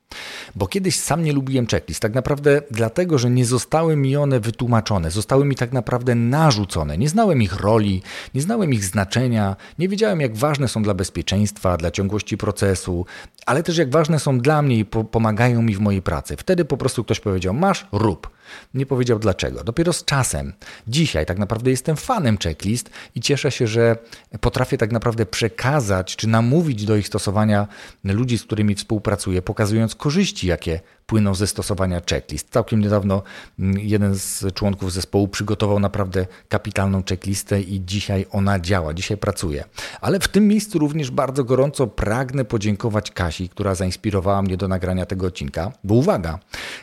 Bo 0.55 0.66
kiedyś 0.66 0.96
sam 0.96 1.25
nie 1.25 1.33
lubiłem 1.33 1.66
checklist, 1.66 2.01
tak 2.01 2.14
naprawdę 2.14 2.62
dlatego, 2.70 3.18
że 3.18 3.31
nie 3.31 3.44
zostały 3.44 3.96
mi 3.96 4.16
one 4.16 4.40
wytłumaczone, 4.40 5.11
zostały 5.11 5.44
mi 5.44 5.57
tak 5.57 5.72
naprawdę 5.72 6.14
narzucone. 6.14 6.98
Nie 6.98 7.09
znałem 7.09 7.42
ich 7.42 7.61
roli, 7.61 8.03
nie 8.35 8.42
znałem 8.42 8.72
ich 8.72 8.85
znaczenia, 8.85 9.57
nie 9.79 9.88
wiedziałem 9.88 10.20
jak 10.20 10.37
ważne 10.37 10.68
są 10.68 10.83
dla 10.83 10.94
bezpieczeństwa, 10.94 11.77
dla 11.77 11.90
ciągłości 11.90 12.37
procesu, 12.37 13.07
ale 13.46 13.62
też 13.62 13.77
jak 13.77 13.90
ważne 13.90 14.18
są 14.18 14.38
dla 14.38 14.62
mnie 14.62 14.79
i 14.79 14.85
pomagają 14.85 15.62
mi 15.62 15.75
w 15.75 15.81
mojej 15.81 16.03
pracy. 16.03 16.37
Wtedy 16.37 16.64
po 16.64 16.77
prostu 16.77 17.05
ktoś 17.05 17.20
powiedział: 17.20 17.55
Masz, 17.55 17.87
rób. 17.92 18.31
Nie 18.75 18.87
powiedział 18.87 19.19
dlaczego. 19.19 19.65
Dopiero 19.65 19.93
z 19.93 20.05
czasem, 20.05 20.53
dzisiaj 20.87 21.27
tak 21.27 21.38
naprawdę 21.38 21.71
jestem 21.71 21.97
fanem 21.97 22.38
checklist 22.38 22.91
i 23.15 23.21
cieszę 23.21 23.51
się, 23.51 23.67
że 23.67 23.97
potrafię 24.41 24.79
tak 24.79 24.93
naprawdę 24.93 25.27
przekazać 25.27 26.17
czy 26.17 26.29
namówić 26.29 26.85
do 26.85 26.97
ich 26.97 27.07
stosowania 27.07 27.67
ludzi, 28.05 28.38
z 28.38 28.45
którymi 28.45 28.75
współpracuję, 28.75 29.43
pokazując 29.43 29.95
korzyści, 29.95 30.47
jakie 30.47 30.81
płyną 31.07 31.35
ze 31.35 31.47
stosowania 31.47 32.01
checklist. 32.11 32.51
Całkiem 32.51 32.81
niedawno 32.81 33.23
mm, 33.59 33.79
jeden 33.79 34.15
z 34.15 34.55
członków 34.55 34.93
zespołu 34.93 35.29
przygotował 35.29 35.79
naprawdę 35.79 36.27
kapitalną 36.49 37.03
checklistę 37.09 37.61
i 37.61 37.85
dzisiaj 37.85 38.27
ona 38.31 38.61
działa, 38.61 38.95
dzisiaj 38.95 39.17
pracuje. 39.17 39.65
Ale 40.01 40.21
w 40.21 40.29
tym 40.29 40.49
miejscu 40.49 40.79
również 40.79 41.11
bardzo 41.11 41.45
gorąco 41.45 41.87
pragnę 41.87 42.45
podziękować 42.45 43.11
Kasi, 43.11 43.49
która 43.49 43.75
zainspirowała 43.75 44.43
mnie 44.43 44.57
do 44.57 44.69
nagrania 44.69 45.07
tego 45.07 45.27
odcinka, 45.27 45.73
bo 45.85 45.95
uwaga, 45.95 46.38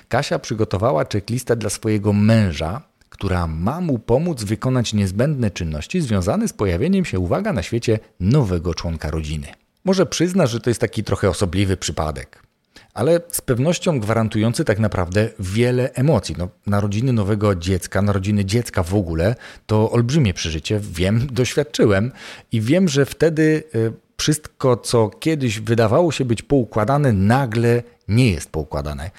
Kasia 0.10 0.40
przygotowała 0.40 1.06
checklistę 1.14 1.56
dla 1.60 1.70
swojego 1.70 2.14
męża, 2.14 2.82
która 3.10 3.48
ma 3.48 3.82
mu 3.82 4.00
pomóc 4.00 4.44
wykonać 4.44 4.94
niezbędne 4.94 5.52
czynności 5.52 6.02
związane 6.02 6.48
z 6.48 6.54
pojawieniem 6.54 7.06
się, 7.06 7.20
uwaga, 7.20 7.54
na 7.54 7.64
świecie 7.64 8.00
nowego 8.20 8.74
członka 8.74 9.12
rodziny. 9.12 9.48
Może 9.86 10.06
przyznasz, 10.06 10.52
że 10.52 10.60
to 10.60 10.70
jest 10.70 10.82
taki 10.82 11.04
trochę 11.04 11.30
osobliwy 11.30 11.78
przypadek 11.78 12.50
ale 12.94 13.22
z 13.28 13.42
pewnością 13.42 14.00
gwarantujący 14.00 14.66
tak 14.66 14.80
naprawdę 14.80 15.30
wiele 15.40 15.94
emocji. 15.94 16.36
No, 16.38 16.50
narodziny 16.68 17.14
nowego 17.14 17.56
dziecka, 17.56 18.02
narodziny 18.02 18.46
dziecka 18.46 18.84
w 18.84 18.96
ogóle 18.96 19.36
to 19.66 19.92
olbrzymie 19.92 20.34
przeżycie. 20.34 20.80
Wiem, 20.80 21.28
doświadczyłem 21.32 22.12
i 22.52 22.62
wiem, 22.62 22.88
że 22.88 23.06
wtedy 23.06 23.64
y, 23.76 23.94
wszystko, 24.18 24.78
co 24.78 25.10
kiedyś 25.10 25.60
wydawało 25.60 26.12
się 26.12 26.26
być 26.26 26.42
poukładane, 26.42 27.14
nagle 27.14 27.84
nie 28.08 28.32
jest 28.32 28.50
poukładane. 28.50 29.12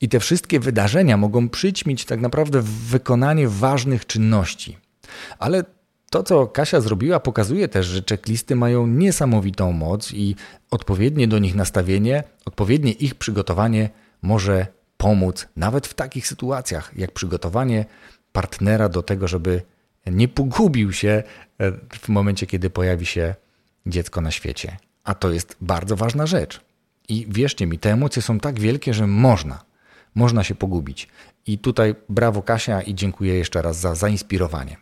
I 0.00 0.08
te 0.08 0.20
wszystkie 0.20 0.60
wydarzenia 0.60 1.16
mogą 1.16 1.48
przyćmić 1.48 2.04
tak 2.04 2.20
naprawdę 2.20 2.62
wykonanie 2.62 3.48
ważnych 3.48 4.06
czynności. 4.06 4.78
Ale 5.38 5.64
to, 6.10 6.22
co 6.22 6.46
Kasia 6.46 6.80
zrobiła, 6.80 7.20
pokazuje 7.20 7.68
też, 7.68 7.86
że 7.86 8.02
checklisty 8.08 8.56
mają 8.56 8.86
niesamowitą 8.86 9.72
moc 9.72 10.12
i 10.12 10.36
odpowiednie 10.70 11.28
do 11.28 11.38
nich 11.38 11.54
nastawienie, 11.54 12.24
odpowiednie 12.44 12.92
ich 12.92 13.14
przygotowanie 13.14 13.90
może 14.22 14.66
pomóc 14.96 15.48
nawet 15.56 15.86
w 15.86 15.94
takich 15.94 16.26
sytuacjach, 16.26 16.92
jak 16.96 17.12
przygotowanie 17.12 17.84
partnera 18.32 18.88
do 18.88 19.02
tego, 19.02 19.28
żeby 19.28 19.62
nie 20.06 20.28
pogubił 20.28 20.92
się 20.92 21.22
e, 21.58 21.72
w 22.00 22.08
momencie, 22.08 22.46
kiedy 22.46 22.70
pojawi 22.70 23.06
się 23.06 23.34
dziecko 23.86 24.20
na 24.20 24.30
świecie. 24.30 24.76
A 25.04 25.14
to 25.14 25.32
jest 25.32 25.56
bardzo 25.60 25.96
ważna 25.96 26.26
rzecz. 26.26 26.60
I 27.08 27.26
wierzcie 27.28 27.66
mi, 27.66 27.78
te 27.78 27.92
emocje 27.92 28.22
są 28.22 28.40
tak 28.40 28.60
wielkie, 28.60 28.94
że 28.94 29.06
można. 29.06 29.67
Można 30.14 30.44
się 30.44 30.54
pogubić. 30.54 31.08
I 31.46 31.58
tutaj 31.58 31.94
brawo 32.08 32.42
Kasia 32.42 32.82
i 32.82 32.94
dziękuję 32.94 33.34
jeszcze 33.34 33.62
raz 33.62 33.80
za 33.80 33.94
zainspirowanie. 33.94 34.76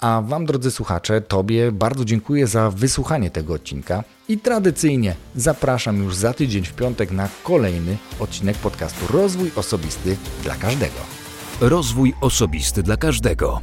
A 0.00 0.22
Wam, 0.26 0.46
drodzy 0.46 0.70
słuchacze, 0.70 1.20
Tobie 1.20 1.72
bardzo 1.72 2.04
dziękuję 2.04 2.46
za 2.46 2.70
wysłuchanie 2.70 3.30
tego 3.30 3.54
odcinka 3.54 4.04
i 4.28 4.38
tradycyjnie 4.38 5.14
zapraszam 5.36 6.02
już 6.02 6.14
za 6.14 6.34
tydzień 6.34 6.64
w 6.64 6.72
piątek 6.72 7.10
na 7.10 7.28
kolejny 7.44 7.96
odcinek 8.20 8.56
podcastu 8.56 9.12
Rozwój 9.12 9.50
Osobisty 9.56 10.16
dla 10.42 10.54
Każdego. 10.54 11.00
Rozwój 11.60 12.14
Osobisty 12.20 12.82
dla 12.82 12.96
Każdego. 12.96 13.60